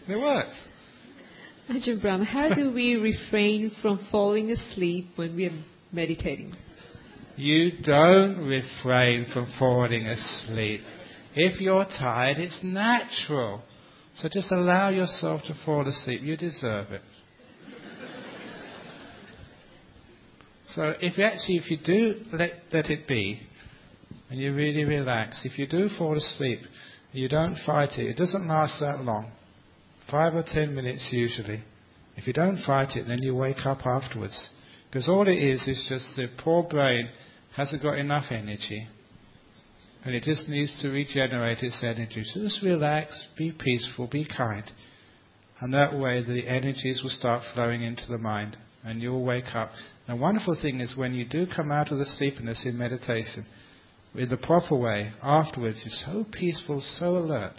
[0.08, 0.60] it works.
[1.70, 5.64] Ajahn Brahm, how do we refrain from falling asleep when we are
[5.94, 6.54] meditating?
[7.38, 10.82] You don't refrain from falling asleep.
[11.34, 13.62] If you're tired, it's natural.
[14.16, 16.22] So just allow yourself to fall asleep.
[16.24, 17.02] You deserve it.
[20.66, 23.48] so if you actually, if you do let, let it be,
[24.30, 26.60] and you really relax, if you do fall asleep,
[27.12, 29.32] you don't fight it, it doesn't last that long.
[30.10, 31.64] Five or ten minutes usually.
[32.16, 34.50] If you don't fight it, then you wake up afterwards.
[34.90, 37.10] Because all it is is just the poor brain
[37.56, 38.88] hasn't got enough energy.
[40.04, 42.24] And it just needs to regenerate its energy.
[42.24, 44.64] So just relax, be peaceful, be kind.
[45.62, 49.72] And that way the energies will start flowing into the mind and you'll wake up.
[50.08, 53.46] And the wonderful thing is when you do come out of the sleepiness in meditation,
[54.16, 57.56] in the proper way, afterwards you're so peaceful, so alert.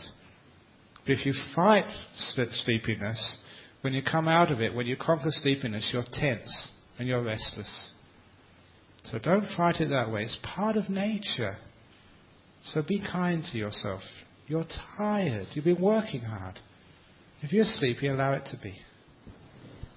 [1.04, 1.86] But if you fight
[2.16, 3.38] sleepiness,
[3.82, 7.92] when you come out of it, when you conquer sleepiness, you're tense and you're restless.
[9.04, 10.22] So don't fight it that way.
[10.22, 11.56] It's part of nature.
[12.64, 14.02] So be kind to yourself.
[14.46, 14.66] You're
[14.98, 15.46] tired.
[15.52, 16.58] You've been working hard.
[17.40, 18.74] If you're sleepy, allow it to be.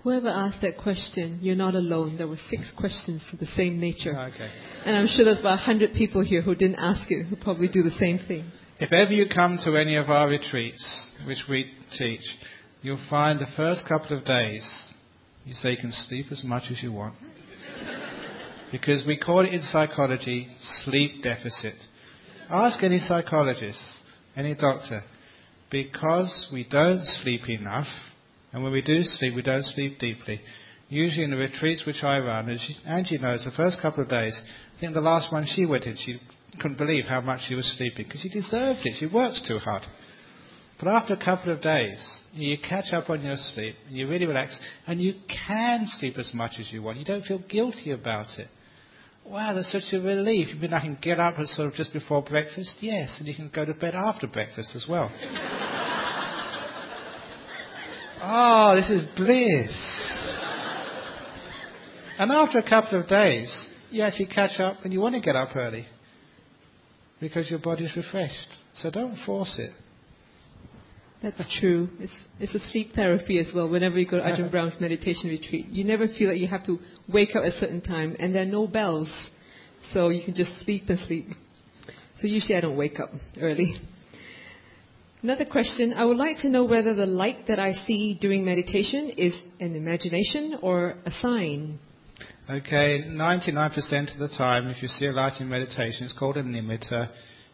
[0.03, 2.17] Whoever asked that question, you're not alone.
[2.17, 4.13] There were six questions of the same nature.
[4.13, 4.51] Ah, okay.
[4.85, 7.83] And I'm sure there's about 100 people here who didn't ask it who probably do
[7.83, 8.51] the same thing.
[8.79, 12.23] If ever you come to any of our retreats, which we teach,
[12.81, 14.93] you'll find the first couple of days,
[15.45, 17.15] you say you can sleep as much as you want.
[18.73, 20.49] because we call it in psychology
[20.83, 21.75] sleep deficit.
[22.49, 23.79] Ask any psychologist,
[24.35, 25.01] any doctor,
[25.71, 27.87] because we don't sleep enough,
[28.53, 30.39] and when we do sleep, we don't sleep deeply.
[30.87, 34.39] Usually in the retreats which I run, as Angie knows, the first couple of days,
[34.77, 36.19] I think the last one she went in, she
[36.61, 38.95] couldn't believe how much she was sleeping because she deserved it.
[38.99, 39.83] She works too hard.
[40.79, 41.99] But after a couple of days,
[42.33, 45.13] you catch up on your sleep, and you really relax, and you
[45.47, 46.99] can sleep as much as you want.
[46.99, 48.47] You don't feel guilty about it.
[49.25, 50.53] Wow, that's such a relief.
[50.53, 52.77] You mean I can get up sort of just before breakfast?
[52.81, 55.09] Yes, and you can go to bed after breakfast as well.
[58.23, 59.71] Oh, this is bliss.
[62.17, 65.35] And after a couple of days, you actually catch up and you want to get
[65.35, 65.85] up early
[67.19, 68.49] because your body's refreshed.
[68.75, 69.71] So don't force it.
[71.21, 71.87] That's true.
[71.99, 73.69] It's, it's a sleep therapy as well.
[73.69, 76.79] Whenever you go to Ajahn Brahm's meditation retreat, you never feel like you have to
[77.11, 79.09] wake up at a certain time, and there are no bells,
[79.93, 81.27] so you can just sleep and sleep.
[82.19, 83.09] So usually I don't wake up
[83.41, 83.79] early.
[85.23, 85.93] Another question.
[85.93, 89.73] I would like to know whether the light that I see during meditation is an
[89.73, 91.79] imagination or a sign.
[92.49, 96.43] Okay, 99% of the time, if you see a light in meditation, it's called a
[96.43, 97.09] nimitta.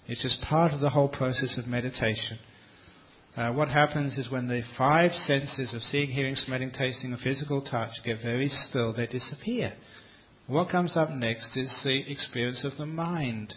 [0.08, 2.40] It's just part of the whole process of meditation.
[3.38, 7.62] Uh, what happens is when the five senses of seeing, hearing, smelling, tasting, and physical
[7.62, 9.74] touch get very still, they disappear.
[10.48, 13.54] What comes up next is the experience of the mind.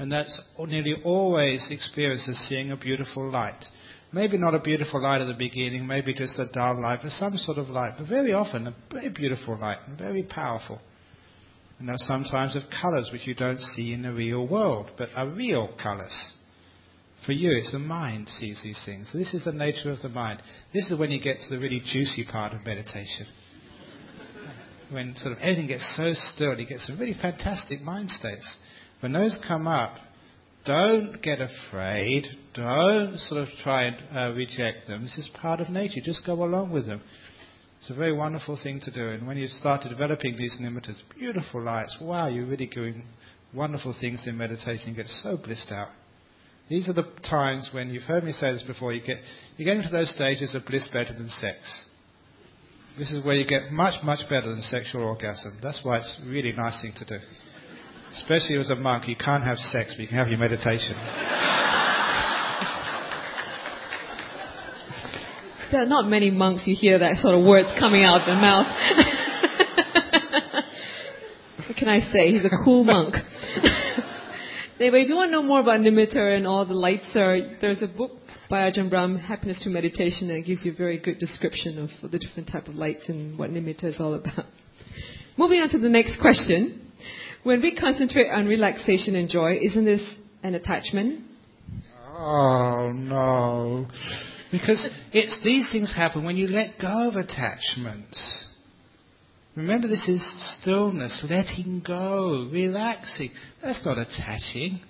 [0.00, 3.62] And that's nearly always experienced as seeing a beautiful light.
[4.14, 7.36] Maybe not a beautiful light at the beginning, maybe just a dull light, but some
[7.36, 7.96] sort of light.
[7.98, 10.80] But very often a very beautiful light and very powerful.
[11.78, 15.10] And there are sometimes of colours which you don't see in the real world, but
[15.14, 16.32] are real colours.
[17.26, 19.12] For you, it's the mind sees these things.
[19.12, 20.42] This is the nature of the mind.
[20.72, 23.26] This is when you get to the really juicy part of meditation.
[24.90, 28.56] when sort of everything gets so still, you get some really fantastic mind states.
[29.00, 29.96] When those come up,
[30.66, 32.26] don't get afraid.
[32.54, 35.02] Don't sort of try and uh, reject them.
[35.02, 36.00] This is part of nature.
[36.04, 37.00] Just go along with them.
[37.80, 39.08] It's a very wonderful thing to do.
[39.08, 43.04] And when you start developing these nimittas, beautiful lights, wow, you're really doing
[43.54, 44.90] wonderful things in meditation.
[44.90, 45.88] You get so blissed out.
[46.68, 48.92] These are the times when you've heard me say this before.
[48.92, 49.16] You get
[49.56, 51.88] you get into those stages of bliss better than sex.
[52.98, 55.58] This is where you get much much better than sexual orgasm.
[55.62, 57.24] That's why it's a really nice thing to do.
[58.12, 60.96] Especially as a monk, you can't have sex, but you can have your meditation.
[65.70, 68.34] There are not many monks you hear that sort of words coming out of their
[68.34, 68.66] mouth.
[71.68, 72.32] what can I say?
[72.32, 73.14] He's a cool monk.
[74.80, 77.82] anyway, if you want to know more about Nimitta and all the lights, are, there's
[77.82, 78.10] a book
[78.48, 82.18] by Ajahn Brahm, Happiness Through Meditation, that gives you a very good description of the
[82.18, 84.46] different type of lights and what Nimitta is all about.
[85.36, 86.89] Moving on to the next question.
[87.42, 90.02] When we concentrate on relaxation and joy, isn't this
[90.42, 91.24] an attachment?
[92.06, 93.86] Oh, no.
[94.52, 98.48] Because it's these things happen when you let go of attachments.
[99.56, 103.30] Remember, this is stillness, letting go, relaxing.
[103.62, 104.80] That's not attaching.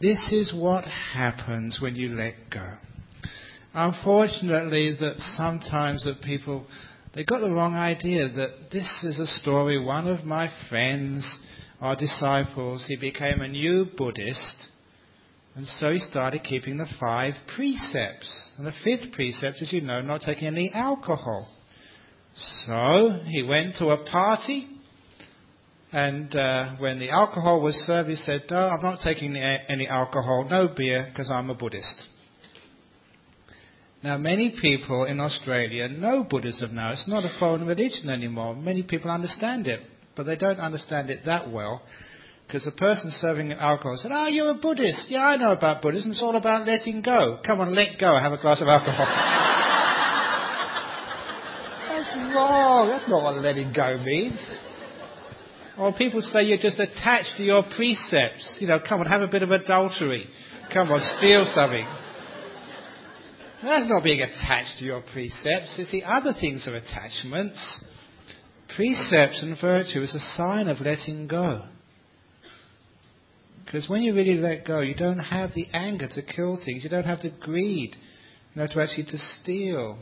[0.00, 2.74] This is what happens when you let go.
[3.74, 6.66] Unfortunately, that sometimes that people
[7.14, 9.82] they got the wrong idea that this is a story.
[9.82, 11.26] One of my friends
[11.80, 14.70] our disciples, he became a new Buddhist.
[15.54, 18.52] And so he started keeping the five precepts.
[18.56, 21.48] And the fifth precept, as you know, not taking any alcohol.
[22.34, 24.68] So he went to a party,
[25.92, 30.46] and uh, when the alcohol was served, he said, oh, I'm not taking any alcohol,
[30.50, 32.08] no beer, because I'm a Buddhist.
[34.02, 36.92] Now, many people in Australia know Buddhism now.
[36.92, 38.54] It's not a foreign religion anymore.
[38.54, 39.80] Many people understand it
[40.16, 41.82] but they don't understand it that well.
[42.46, 45.06] Because the person serving alcohol said, Oh, you're a Buddhist.
[45.10, 46.12] Yeah, I know about Buddhism.
[46.12, 47.40] It's all about letting go.
[47.44, 48.16] Come on, let go.
[48.16, 49.06] Have a glass of alcohol.
[51.88, 52.88] That's wrong.
[52.88, 54.38] That's not what letting go means.
[55.76, 58.58] Or people say you're just attached to your precepts.
[58.60, 60.26] You know, come on, have a bit of adultery.
[60.72, 61.86] Come on, steal something.
[63.62, 65.76] That's not being attached to your precepts.
[65.78, 67.84] It's the other things of attachments
[68.76, 71.64] precepts and virtue is a sign of letting go.
[73.64, 76.84] Because when you really let go, you don't have the anger to kill things.
[76.84, 77.96] You don't have the greed,
[78.54, 79.98] you know, to actually to steal.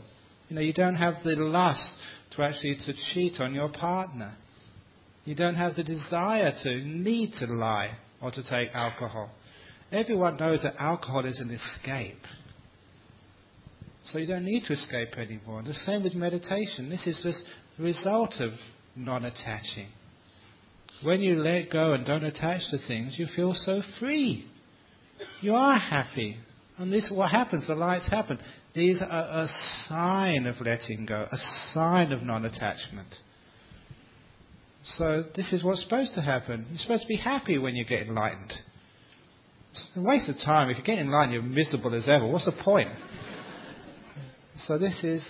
[0.49, 1.97] You know, you don't have the lust
[2.35, 4.35] to actually to cheat on your partner.
[5.23, 9.31] You don't have the desire to need to lie or to take alcohol.
[9.91, 12.21] Everyone knows that alcohol is an escape.
[14.05, 15.63] So you don't need to escape anymore.
[15.63, 16.89] The same with meditation.
[16.89, 17.43] This is just
[17.79, 18.51] result of
[18.95, 19.87] non attaching.
[21.03, 24.45] When you let go and don't attach to things, you feel so free.
[25.41, 26.37] You are happy.
[26.77, 28.39] And this is what happens, the lights happen.
[28.73, 29.47] These are a
[29.87, 31.37] sign of letting go, a
[31.73, 33.15] sign of non attachment.
[34.83, 36.65] So this is what's supposed to happen.
[36.69, 38.53] You're supposed to be happy when you get enlightened.
[39.71, 40.69] It's a waste of time.
[40.69, 42.27] If you get enlightened, you're miserable as ever.
[42.27, 42.89] What's the point?
[44.57, 45.27] So this is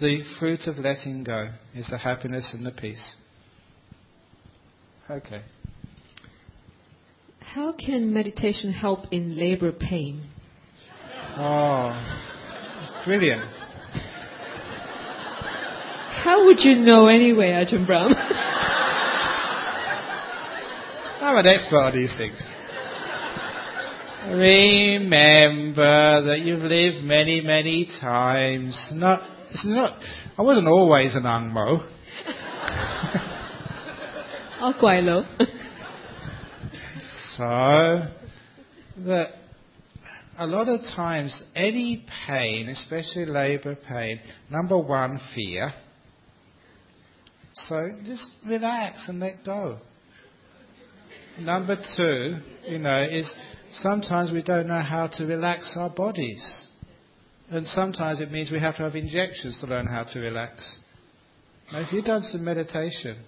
[0.00, 3.16] the fruit of letting go is the happiness and the peace.
[5.10, 5.42] Okay.
[7.40, 10.22] How can meditation help in labor pain?
[11.36, 11.92] Oh,
[12.82, 13.42] it's brilliant.
[16.24, 18.12] How would you know anyway, Ajahn Brahm?
[21.20, 22.42] I'm an expert on these things.
[24.28, 28.90] Remember that you've lived many, many times.
[28.92, 29.98] Not it's not,
[30.36, 31.80] I wasn't always an Ang Mo.
[34.60, 35.22] oh, quite low.
[37.36, 38.06] so,
[39.04, 39.28] that
[40.38, 44.20] a lot of times, any pain, especially labor pain,
[44.50, 45.72] number one, fear.
[47.54, 49.78] So just relax and let go.
[51.40, 53.32] Number two, you know, is
[53.72, 56.65] sometimes we don't know how to relax our bodies.
[57.50, 60.78] And sometimes it means we have to have injections to learn how to relax.
[61.72, 63.22] Now, if you've done some meditation,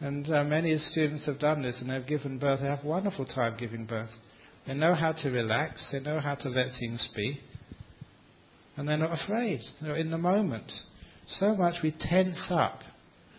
[0.00, 3.24] and uh, many students have done this and they've given birth, they have a wonderful
[3.24, 4.10] time giving birth.
[4.66, 7.40] They know how to relax, they know how to let things be,
[8.76, 9.60] and they're not afraid.
[9.80, 10.72] They're in the moment.
[11.26, 12.80] So much we tense up.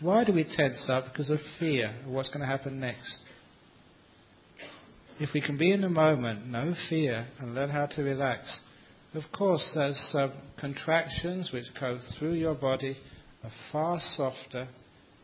[0.02, 1.06] Why do we tense up?
[1.06, 3.20] Because of fear of what's going to happen next.
[5.20, 8.60] If we can be in the moment, no fear, and learn how to relax,
[9.18, 10.16] of course, those
[10.60, 12.98] contractions which go through your body
[13.44, 14.68] are far softer,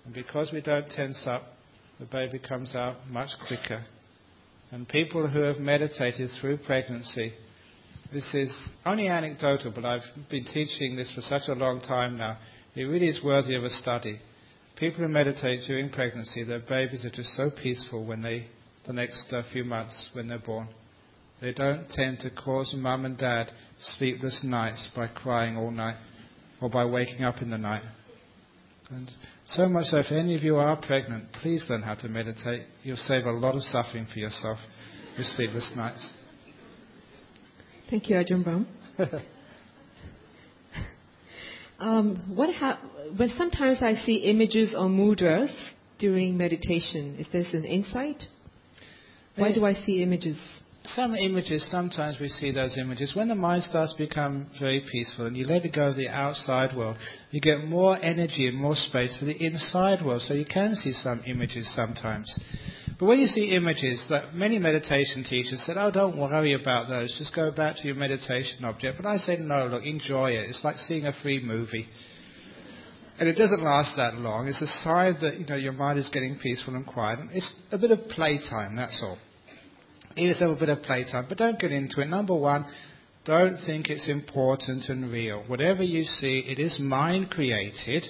[0.05, 1.43] and because we don't tense up,
[1.99, 3.83] the baby comes out much quicker.
[4.71, 7.33] And people who have meditated through pregnancy,
[8.13, 12.37] this is only anecdotal, but I've been teaching this for such a long time now.
[12.75, 14.19] It really is worthy of a study.
[14.77, 18.47] People who meditate during pregnancy, their babies are just so peaceful when they,
[18.87, 20.69] the next uh, few months when they're born.
[21.41, 23.51] They don't tend to cause mum and dad
[23.97, 25.97] sleepless nights by crying all night
[26.61, 27.81] or by waking up in the night.
[28.91, 29.09] And
[29.47, 32.63] so much so, if any of you are pregnant, please learn how to meditate.
[32.83, 34.59] You'll save a lot of suffering for yourself
[35.17, 36.13] with sleepless nights.
[37.89, 38.67] Thank you, Ajahn Brahm.
[41.79, 42.79] um, what ha-
[43.17, 45.53] but sometimes I see images or mudras
[45.97, 47.15] during meditation.
[47.17, 48.23] Is this an insight?
[49.37, 50.37] Why do I see images?
[50.83, 53.13] Some images, sometimes we see those images.
[53.15, 56.09] When the mind starts to become very peaceful and you let it go of the
[56.09, 56.97] outside world,
[57.29, 60.23] you get more energy and more space for the inside world.
[60.23, 62.33] So you can see some images sometimes.
[62.99, 67.15] But when you see images, that many meditation teachers said, oh, don't worry about those.
[67.17, 68.97] Just go back to your meditation object.
[68.97, 70.49] But I said, no, look, enjoy it.
[70.49, 71.87] It's like seeing a free movie.
[73.19, 74.47] And it doesn't last that long.
[74.47, 77.19] It's a sign that, you know, your mind is getting peaceful and quiet.
[77.33, 79.19] It's a bit of playtime, that's all.
[80.15, 82.07] Yourself a bit of playtime, but don't get into it.
[82.07, 82.65] Number one,
[83.25, 85.43] don't think it's important and real.
[85.47, 88.05] Whatever you see, it is mind created.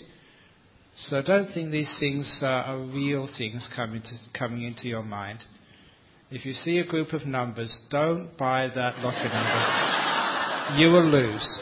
[1.08, 5.40] So don't think these things are real things coming, to, coming into your mind.
[6.30, 10.80] If you see a group of numbers, don't buy that lottery number.
[10.80, 11.60] you will lose.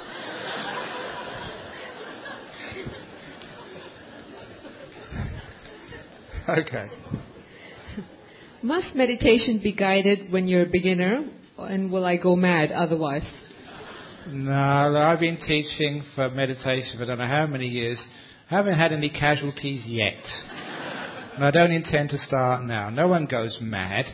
[6.68, 6.88] okay.
[8.62, 11.26] Must meditation be guided when you're a beginner,
[11.58, 13.26] and will I go mad otherwise?
[14.28, 18.06] No, I've been teaching for meditation for I don't know how many years.
[18.52, 20.22] I haven't had any casualties yet.
[21.36, 22.90] and I don't intend to start now.
[22.90, 24.06] No one goes mad.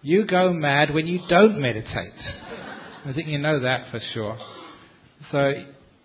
[0.00, 2.18] You go mad when you don't meditate.
[3.04, 4.38] I think you know that for sure.
[5.20, 5.52] So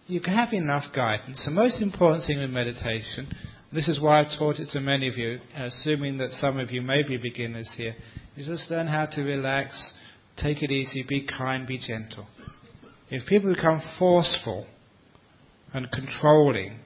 [0.07, 1.45] you can have enough guidance.
[1.45, 3.33] The most important thing with meditation
[3.73, 6.81] this is why I've taught it to many of you, assuming that some of you
[6.81, 7.95] may be beginners here.
[8.35, 9.93] You just learn how to relax,
[10.37, 12.27] take it easy, be kind, be gentle.
[13.09, 14.67] If people become forceful
[15.73, 16.79] and controlling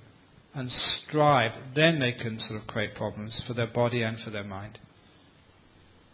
[0.53, 4.43] and strive, then they can sort of create problems for their body and for their
[4.43, 4.79] mind.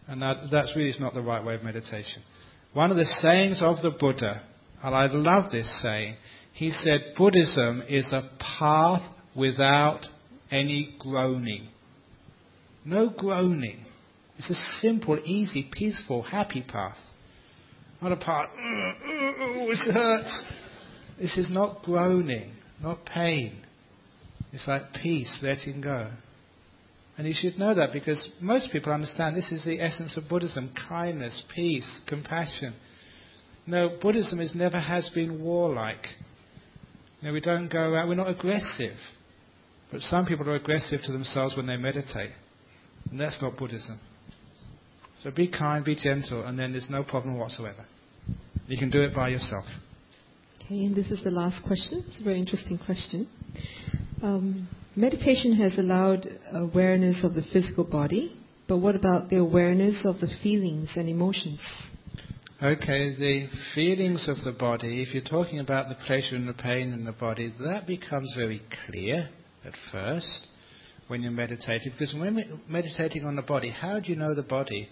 [0.08, 2.22] And that, that's really not the right way of meditation.
[2.72, 4.42] One of the sayings of the Buddha,
[4.82, 6.16] and I love this saying,
[6.54, 8.28] he said, Buddhism is a
[8.58, 9.02] path
[9.36, 10.00] without
[10.52, 11.68] any groaning.
[12.84, 13.84] No groaning.
[14.38, 16.98] It's a simple, easy, peaceful, happy path.
[18.00, 20.44] Not a path, mm, mm, mm, oh, it hurts.
[21.18, 22.52] This is not groaning,
[22.82, 23.64] not pain.
[24.52, 26.10] It's like peace, letting go.
[27.16, 30.74] And you should know that because most people understand this is the essence of Buddhism
[30.88, 32.74] kindness, peace, compassion.
[33.66, 36.06] No, Buddhism is never has been warlike.
[37.22, 38.96] Know, we don't go out, we're not aggressive.
[39.92, 42.30] But some people are aggressive to themselves when they meditate.
[43.10, 44.00] And that's not Buddhism.
[45.22, 47.84] So be kind, be gentle, and then there's no problem whatsoever.
[48.66, 49.66] You can do it by yourself.
[50.64, 52.04] Okay, and this is the last question.
[52.08, 53.28] It's a very interesting question.
[54.22, 58.34] Um, meditation has allowed awareness of the physical body,
[58.66, 61.60] but what about the awareness of the feelings and emotions?
[62.62, 66.92] Okay, the feelings of the body, if you're talking about the pleasure and the pain
[66.92, 69.28] in the body, that becomes very clear
[69.64, 70.46] at first
[71.08, 71.92] when you're meditating.
[71.92, 74.88] Because when we're meditating on the body, how do you know the body?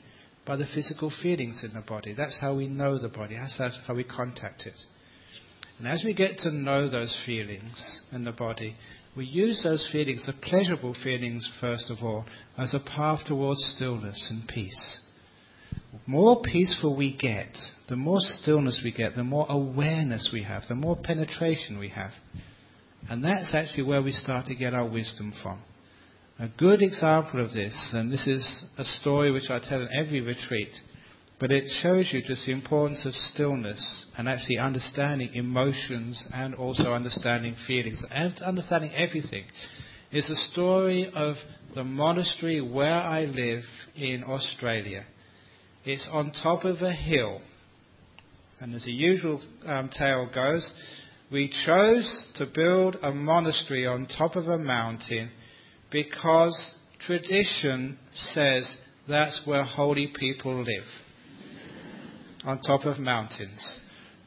[0.46, 2.14] By the physical feelings in the body.
[2.14, 3.36] That's how we know the body.
[3.36, 4.78] That's how we contact it.
[5.78, 8.76] And as we get to know those feelings in the body,
[9.16, 12.26] we use those feelings, the pleasurable feelings first of all,
[12.56, 15.00] as a path towards stillness and peace.
[15.92, 17.56] The more peaceful we get,
[17.88, 22.12] the more stillness we get, the more awareness we have, the more penetration we have.
[23.08, 25.60] And that's actually where we start to get our wisdom from.
[26.38, 30.20] A good example of this, and this is a story which I tell in every
[30.20, 30.70] retreat,
[31.38, 36.92] but it shows you just the importance of stillness and actually understanding emotions and also
[36.92, 39.44] understanding feelings and understanding everything.
[40.12, 41.36] It's a story of
[41.74, 43.64] the monastery where I live
[43.94, 45.04] in Australia.
[45.84, 47.40] It's on top of a hill.
[48.60, 50.70] And as the usual um, tale goes,
[51.30, 55.30] we chose to build a monastery on top of a mountain
[55.92, 56.74] because
[57.06, 58.76] tradition says
[59.08, 60.84] that's where holy people live
[62.44, 63.78] on top of mountains.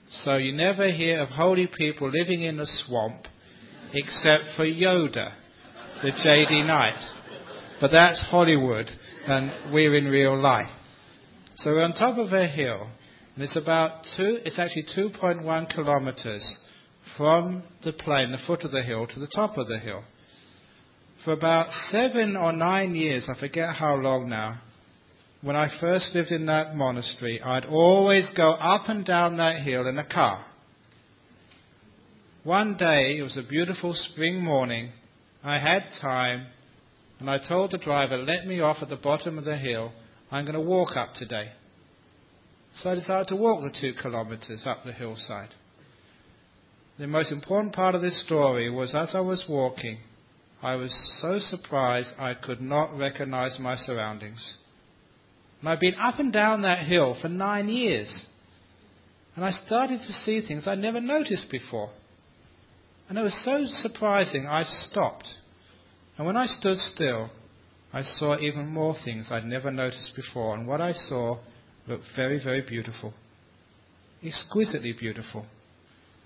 [0.09, 3.25] So you never hear of holy people living in a swamp
[3.93, 5.34] except for Yoda,
[6.01, 7.01] the Jedi Knight.
[7.81, 8.88] But that's Hollywood,
[9.27, 10.69] and we're in real life.
[11.57, 12.88] So we're on top of a hill,
[13.35, 16.59] and it's about two, it's actually 2.1 kilometers
[17.18, 20.03] from the plain, the foot of the hill, to the top of the hill.
[21.23, 24.61] For about seven or nine years, I forget how long now,
[25.41, 29.88] when I first lived in that monastery, I'd always go up and down that hill
[29.88, 30.45] in a car.
[32.44, 34.91] One day, it was a beautiful spring morning,
[35.44, 36.48] I had time,
[37.19, 39.91] and I told the driver, let me off at the bottom of the hill.
[40.31, 41.52] I'm going to walk up today.
[42.76, 45.49] So I decided to walk the two kilometers up the hillside.
[46.99, 49.98] The most important part of this story was as I was walking,
[50.61, 54.57] I was so surprised I could not recognize my surroundings.
[55.60, 58.26] And I've been up and down that hill for nine years.
[59.36, 61.90] And I started to see things I'd never noticed before.
[63.10, 65.28] And it was so surprising, I stopped.
[66.18, 67.32] And when I stood still,
[67.91, 70.56] I saw even more things I'd never noticed before.
[70.56, 71.40] And what I saw
[71.88, 73.14] looked very, very beautiful.
[74.24, 75.48] Exquisitely beautiful.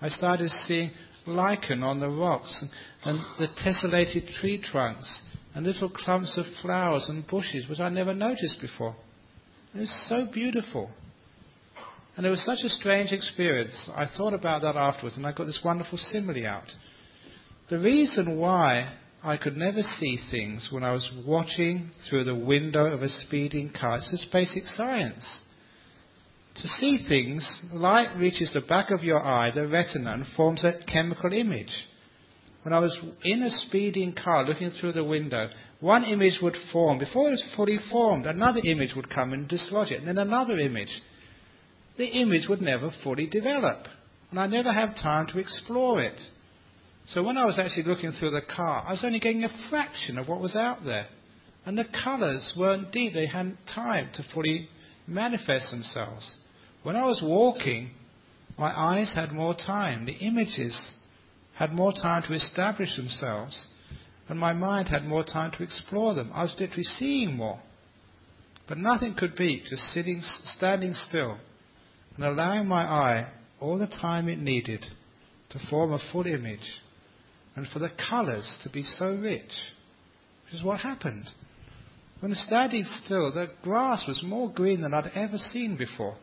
[0.00, 0.90] I started seeing
[1.26, 2.70] lichen on the rocks and,
[3.04, 5.22] and the tessellated tree trunks
[5.54, 8.96] and little clumps of flowers and bushes which I never noticed before.
[9.74, 10.90] It was so beautiful.
[12.16, 13.90] And it was such a strange experience.
[13.94, 16.72] I thought about that afterwards and I got this wonderful simile out.
[17.70, 22.86] The reason why I could never see things when I was watching through the window
[22.86, 25.40] of a speeding car, it's just basic science.
[26.62, 30.72] To see things, light reaches the back of your eye, the retina, and forms a
[30.92, 31.86] chemical image.
[32.64, 36.98] When I was in a speeding car looking through the window, one image would form.
[36.98, 40.58] Before it was fully formed, another image would come and dislodge it, and then another
[40.58, 41.00] image.
[41.96, 43.86] The image would never fully develop,
[44.30, 46.20] and I never have time to explore it.
[47.06, 50.18] So when I was actually looking through the car, I was only getting a fraction
[50.18, 51.06] of what was out there.
[51.64, 54.68] And the colours weren't deep, they hadn't time to fully
[55.06, 56.36] manifest themselves.
[56.82, 57.90] When I was walking,
[58.58, 60.06] my eyes had more time.
[60.06, 60.96] The images
[61.54, 63.68] had more time to establish themselves
[64.28, 66.30] and my mind had more time to explore them.
[66.34, 67.60] I was literally seeing more.
[68.68, 71.38] But nothing could beat just sitting, standing still
[72.16, 74.84] and allowing my eye all the time it needed
[75.50, 76.82] to form a full image
[77.56, 79.50] and for the colours to be so rich,
[80.44, 81.24] which is what happened.
[82.20, 86.16] When standing still, the grass was more green than I'd ever seen before.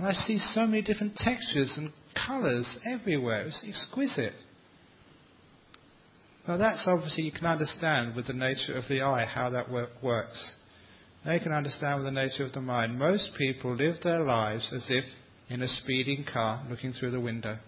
[0.00, 1.92] And I see so many different textures and
[2.26, 3.44] colours everywhere.
[3.44, 4.32] It's exquisite.
[6.48, 9.90] Now that's obviously you can understand with the nature of the eye how that work
[10.02, 10.54] works.
[11.22, 12.98] Now you can understand with the nature of the mind.
[12.98, 15.04] Most people live their lives as if
[15.50, 17.58] in a speeding car looking through the window.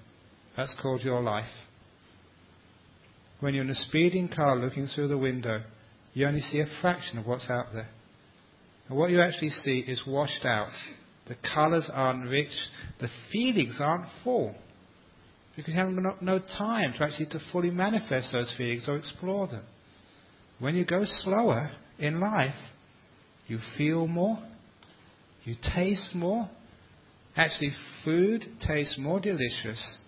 [0.56, 1.52] That's called your life.
[3.40, 5.64] When you're in a speeding car looking through the window,
[6.14, 7.90] you only see a fraction of what's out there.
[8.88, 10.72] And what you actually see is washed out.
[11.32, 12.52] The colours aren't rich,
[13.00, 14.54] the feelings aren't full
[15.56, 19.46] because you have no, no time to actually to fully manifest those feelings or explore
[19.46, 19.64] them.
[20.58, 22.54] When you go slower in life,
[23.46, 24.40] you feel more,
[25.44, 26.50] you taste more.
[27.34, 27.72] Actually,
[28.04, 30.00] food tastes more delicious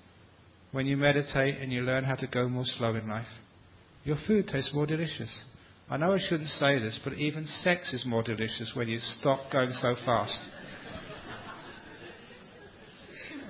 [0.72, 3.32] when you meditate and you learn how to go more slow in life.
[4.05, 5.46] Your food tastes more delicious.
[5.88, 9.51] I know I shouldn't say this, but even sex is more delicious when you stop
[9.51, 10.38] going so fast.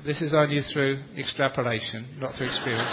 [0.04, 2.92] This is only through extrapolation, not through experience.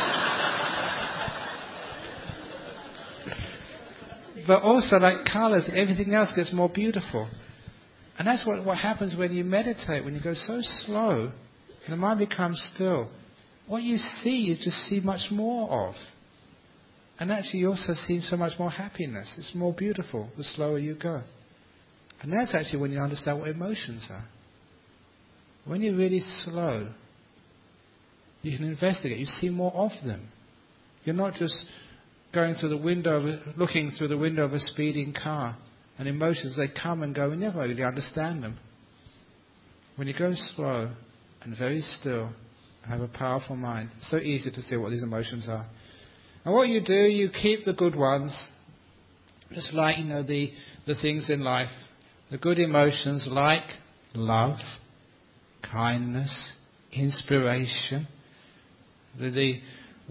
[4.48, 7.30] but also, like colours, everything else gets more beautiful.
[8.18, 11.32] And that's what, what happens when you meditate, when you go so slow,
[11.86, 13.12] and the mind becomes still.
[13.68, 15.96] What you see, you just see much more of.
[17.20, 19.36] And actually, you also see so much more happiness.
[19.38, 21.24] It's more beautiful the slower you go.
[22.22, 24.26] And that's actually when you understand what emotions are.
[25.66, 26.90] When you're really slow,
[28.42, 29.20] you can investigate.
[29.20, 30.30] You see more of them.
[31.04, 31.66] You're not just
[32.34, 35.58] going through the window, of looking through the window of a speeding car.
[35.98, 37.30] And emotions, they come and go.
[37.30, 38.58] We never really understand them.
[39.96, 40.92] When you go slow
[41.44, 42.32] and very still,
[42.84, 45.68] and have a powerful mind, it's so easy to see what these emotions are.
[46.44, 48.36] And what you do, you keep the good ones,
[49.54, 50.52] just like you know the
[50.88, 51.70] the things in life,
[52.32, 53.66] the good emotions like
[54.16, 54.58] love,
[55.62, 56.54] kindness,
[56.94, 58.08] inspiration,
[59.20, 59.60] the,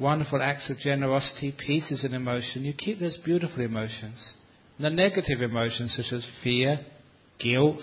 [0.01, 2.64] wonderful acts of generosity, peace is an emotion.
[2.64, 4.35] You keep those beautiful emotions.
[4.78, 6.81] And the negative emotions such as fear,
[7.39, 7.82] guilt,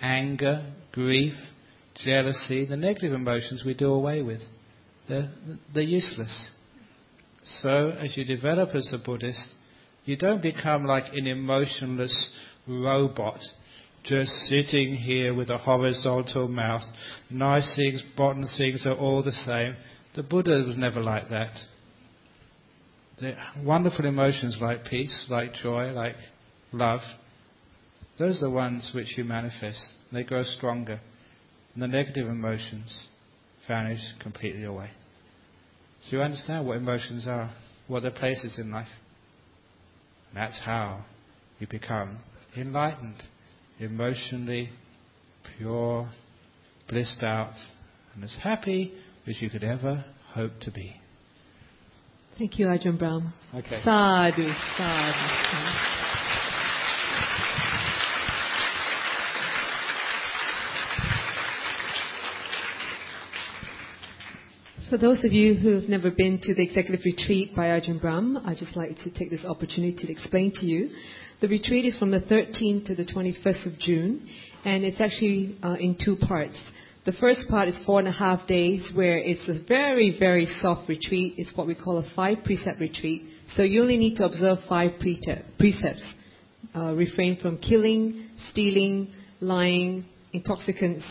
[0.00, 1.34] anger, grief,
[2.04, 4.40] jealousy, the negative emotions we do away with.
[5.08, 5.30] They're,
[5.72, 6.50] they're useless.
[7.62, 9.54] So, as you develop as a Buddhist,
[10.04, 12.30] you don't become like an emotionless
[12.66, 13.38] robot
[14.06, 16.82] just sitting here with a horizontal mouth.
[17.30, 19.76] Nice things, bottom things are all the same.
[20.14, 21.54] The Buddha was never like that.
[23.20, 26.16] The wonderful emotions like peace, like joy, like
[26.72, 27.00] love,
[28.18, 29.92] those are the ones which you manifest.
[30.12, 31.00] They grow stronger.
[31.74, 33.08] And the negative emotions
[33.68, 34.90] vanish completely away.
[36.02, 37.54] So you understand what emotions are,
[37.88, 38.88] what their places in life.
[40.28, 41.04] And that's how
[41.58, 42.20] you become
[42.56, 43.22] enlightened
[43.78, 44.70] emotionally
[45.56, 46.08] pure,
[46.88, 47.54] blissed out,
[48.14, 48.94] and as happy
[49.26, 50.96] as you could ever hope to be.
[52.38, 53.32] Thank you, Ajahn Brahm.
[53.54, 53.80] Okay.
[53.82, 55.96] Sadhu, sadhu.
[64.90, 68.56] For those of you who've never been to the executive retreat by Ajahn Brahm, I'd
[68.56, 70.90] just like to take this opportunity to explain to you
[71.40, 74.26] the retreat is from the 13th to the 21st of June,
[74.64, 76.56] and it's actually uh, in two parts.
[77.04, 80.88] The first part is four and a half days, where it's a very, very soft
[80.88, 81.34] retreat.
[81.36, 83.22] It's what we call a five precept retreat.
[83.54, 86.04] So you only need to observe five precepts.
[86.74, 89.08] Uh, refrain from killing, stealing,
[89.40, 91.04] lying, intoxicants,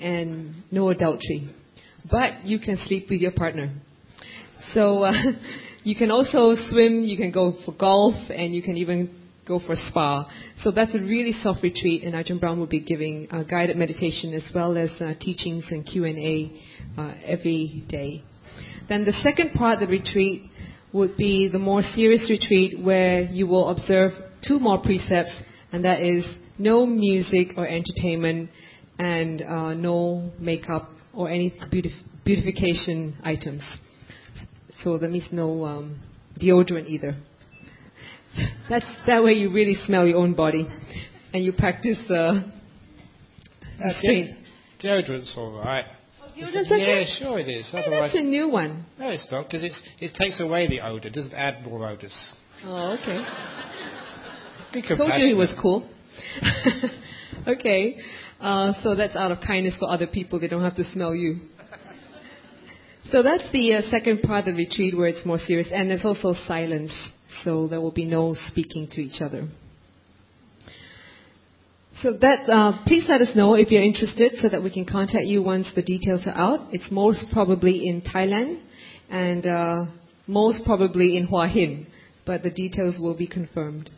[0.00, 1.50] and no adultery.
[2.10, 3.72] But you can sleep with your partner.
[4.72, 5.12] So uh,
[5.84, 9.72] you can also swim, you can go for golf, and you can even go for
[9.72, 10.30] a spa.
[10.62, 14.34] So that's a really soft retreat, and Ajahn Brahm will be giving uh, guided meditation
[14.34, 16.52] as well as uh, teachings and Q&A
[16.98, 18.22] uh, every day.
[18.88, 20.42] Then the second part of the retreat
[20.92, 24.12] would be the more serious retreat where you will observe
[24.46, 25.34] two more precepts,
[25.72, 26.24] and that is
[26.58, 28.50] no music or entertainment
[28.98, 33.62] and uh, no makeup or any beautif- beautification items.
[34.82, 36.00] So that means no um,
[36.40, 37.16] deodorant either.
[38.72, 40.66] That's that way you really smell your own body,
[41.34, 42.40] and you practice uh,
[43.84, 44.38] restraint.
[44.82, 45.84] Deodorant's all right.
[46.22, 47.00] Oh, deodorant's okay.
[47.02, 47.68] Yeah, sure it is.
[47.70, 48.86] Hey, that's a new one.
[48.98, 51.08] No, it's not because it's it takes away the odor.
[51.08, 52.34] It doesn't add more odors.
[52.64, 53.20] Oh, okay.
[54.72, 55.86] Be Told you he was cool.
[57.46, 57.98] okay,
[58.40, 60.40] uh, so that's out of kindness for other people.
[60.40, 61.40] They don't have to smell you.
[63.10, 66.06] So that's the uh, second part of the retreat where it's more serious, and there's
[66.06, 66.92] also silence
[67.44, 69.48] so there will be no speaking to each other.
[72.02, 75.24] So that, uh, please let us know if you're interested so that we can contact
[75.24, 76.68] you once the details are out.
[76.72, 78.60] It's most probably in Thailand
[79.08, 79.84] and uh,
[80.26, 81.86] most probably in Hua Hin,
[82.24, 83.90] but the details will be confirmed.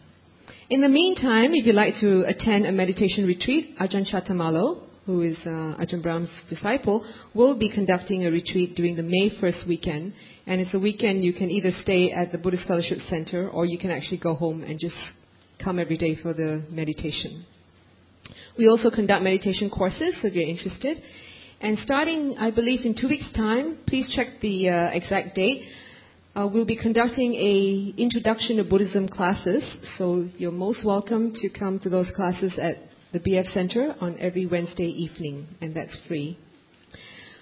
[0.68, 5.36] In the meantime, if you'd like to attend a meditation retreat, Ajahn Chatamalo, who is
[5.44, 10.14] uh, Ajahn Brahm's disciple, will be conducting a retreat during the May 1st weekend.
[10.46, 13.78] And it's a weekend you can either stay at the Buddhist Fellowship Center or you
[13.78, 14.96] can actually go home and just
[15.62, 17.44] come every day for the meditation.
[18.56, 21.02] We also conduct meditation courses, so if you're interested.
[21.60, 25.62] And starting, I believe, in two weeks' time, please check the uh, exact date.
[26.34, 29.64] Uh, we'll be conducting a introduction to Buddhism classes,
[29.96, 32.76] so you're most welcome to come to those classes at
[33.14, 36.36] the BF Center on every Wednesday evening, and that's free.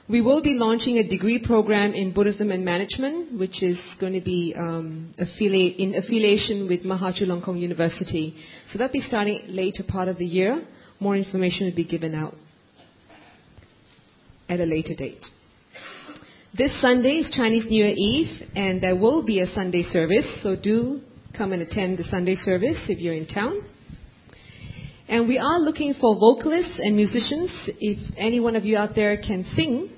[0.07, 4.21] We will be launching a degree program in Buddhism and Management, which is going to
[4.21, 8.35] be um, affiliate, in affiliation with Mahachulalongkorn University.
[8.69, 10.63] So that'll be starting later part of the year.
[11.01, 12.35] More information will be given out
[14.51, 15.25] at a later date.
[16.53, 20.55] This Sunday is Chinese New Year Eve, and there will be a Sunday service, so
[20.55, 21.01] do
[21.35, 23.63] come and attend the Sunday service if you're in town.
[25.09, 27.51] And we are looking for vocalists and musicians.
[27.81, 29.91] If any one of you out there can sing,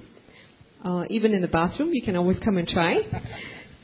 [0.82, 2.96] uh, even in the bathroom, you can always come and try.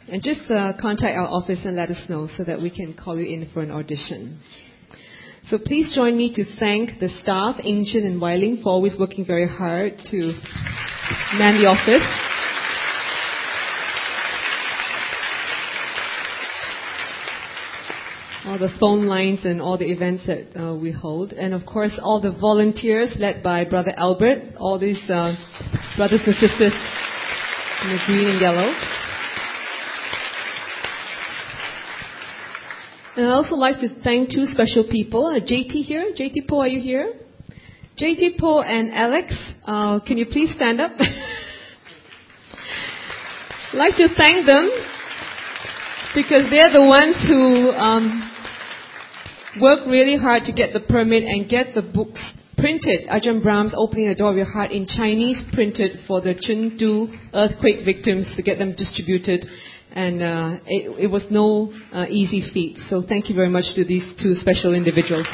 [0.09, 3.19] And just uh, contact our office and let us know so that we can call
[3.19, 4.41] you in for an audition.
[5.49, 9.49] So please join me to thank the staff, Ancient and Weiling, for always working very
[9.49, 10.17] hard to
[11.37, 12.40] man the office.
[18.47, 21.33] All the phone lines and all the events that uh, we hold.
[21.33, 25.35] And of course, all the volunteers led by Brother Albert, all these uh,
[25.97, 26.73] brothers and sisters
[27.83, 28.73] in the green and yellow.
[33.17, 35.27] And I'd also like to thank two special people.
[35.27, 36.15] Uh, JT here.
[36.19, 37.13] JT Po, are you here?
[38.01, 39.35] JT Po and Alex,
[39.67, 40.93] uh, can you please stand up?
[40.99, 41.07] I'd
[43.79, 44.71] like to thank them
[46.15, 48.31] because they're the ones who um,
[49.61, 52.21] work really hard to get the permit and get the books
[52.57, 53.09] printed.
[53.09, 57.85] Ajahn Brahm's opening the door of your heart in Chinese printed for the Chengdu earthquake
[57.85, 59.47] victims to get them distributed.
[59.93, 62.77] And uh, it, it, was no uh, easy feat.
[62.89, 65.27] So thank you very much to these two special individuals.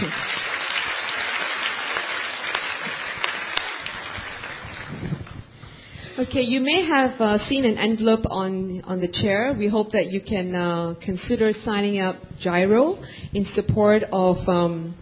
[6.18, 9.55] Okay, you may have uh, seen an envelope on, on the chair.
[9.59, 12.97] We hope that you can uh, consider signing up GIRO
[13.34, 14.97] in support of, um,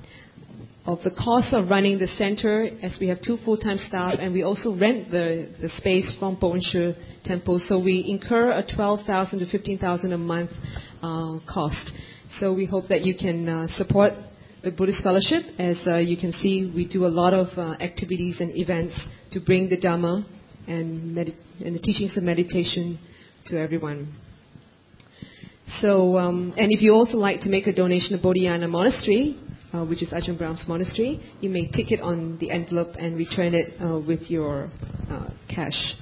[0.85, 4.43] of the cost of running the center as we have two full-time staff and we
[4.43, 7.63] also rent the, the space from Poh Ern Temple.
[7.69, 10.51] So we incur a 12000 to 15000 a month
[11.01, 11.93] uh, cost.
[12.41, 14.15] So we hope that you can uh, support
[14.65, 15.45] the Buddhist Fellowship.
[15.61, 18.99] As uh, you can see, we do a lot of uh, activities and events
[19.31, 20.34] to bring the Dhamma
[20.67, 22.99] and, med- and the teachings of meditation
[23.47, 24.15] to everyone.
[25.81, 29.41] So, um, and if you also like to make a donation to Bodhinyana Monastery,
[29.73, 33.55] uh, which is Ajahn Brahm's monastery, you may tick it on the envelope and return
[33.55, 34.71] it uh, with your
[35.11, 35.95] uh, cash.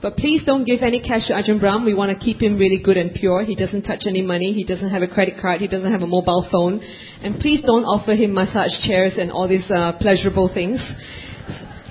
[0.00, 1.84] But please don't give any cash to Ajahn Brahm.
[1.84, 3.44] We want to keep him really good and pure.
[3.44, 4.52] He doesn't touch any money.
[4.52, 5.60] He doesn't have a credit card.
[5.60, 6.80] He doesn't have a mobile phone.
[7.22, 10.80] And please don't offer him massage chairs and all these uh, pleasurable things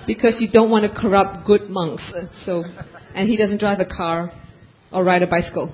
[0.08, 2.04] because you don't want to corrupt good monks.
[2.46, 2.64] So,
[3.14, 4.32] and he doesn't drive a car
[4.92, 5.74] or ride a bicycle.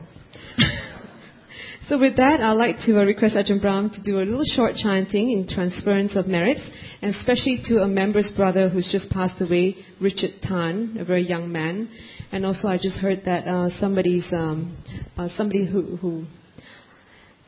[1.87, 4.75] so with that, I'd like to uh, request Ajahn Brahm to do a little short
[4.75, 6.61] chanting in transference of merits,
[7.01, 11.51] and especially to a member's brother who's just passed away, Richard Tan, a very young
[11.51, 11.89] man.
[12.31, 14.77] And also, I just heard that uh, somebody's um,
[15.17, 16.25] uh, somebody who, who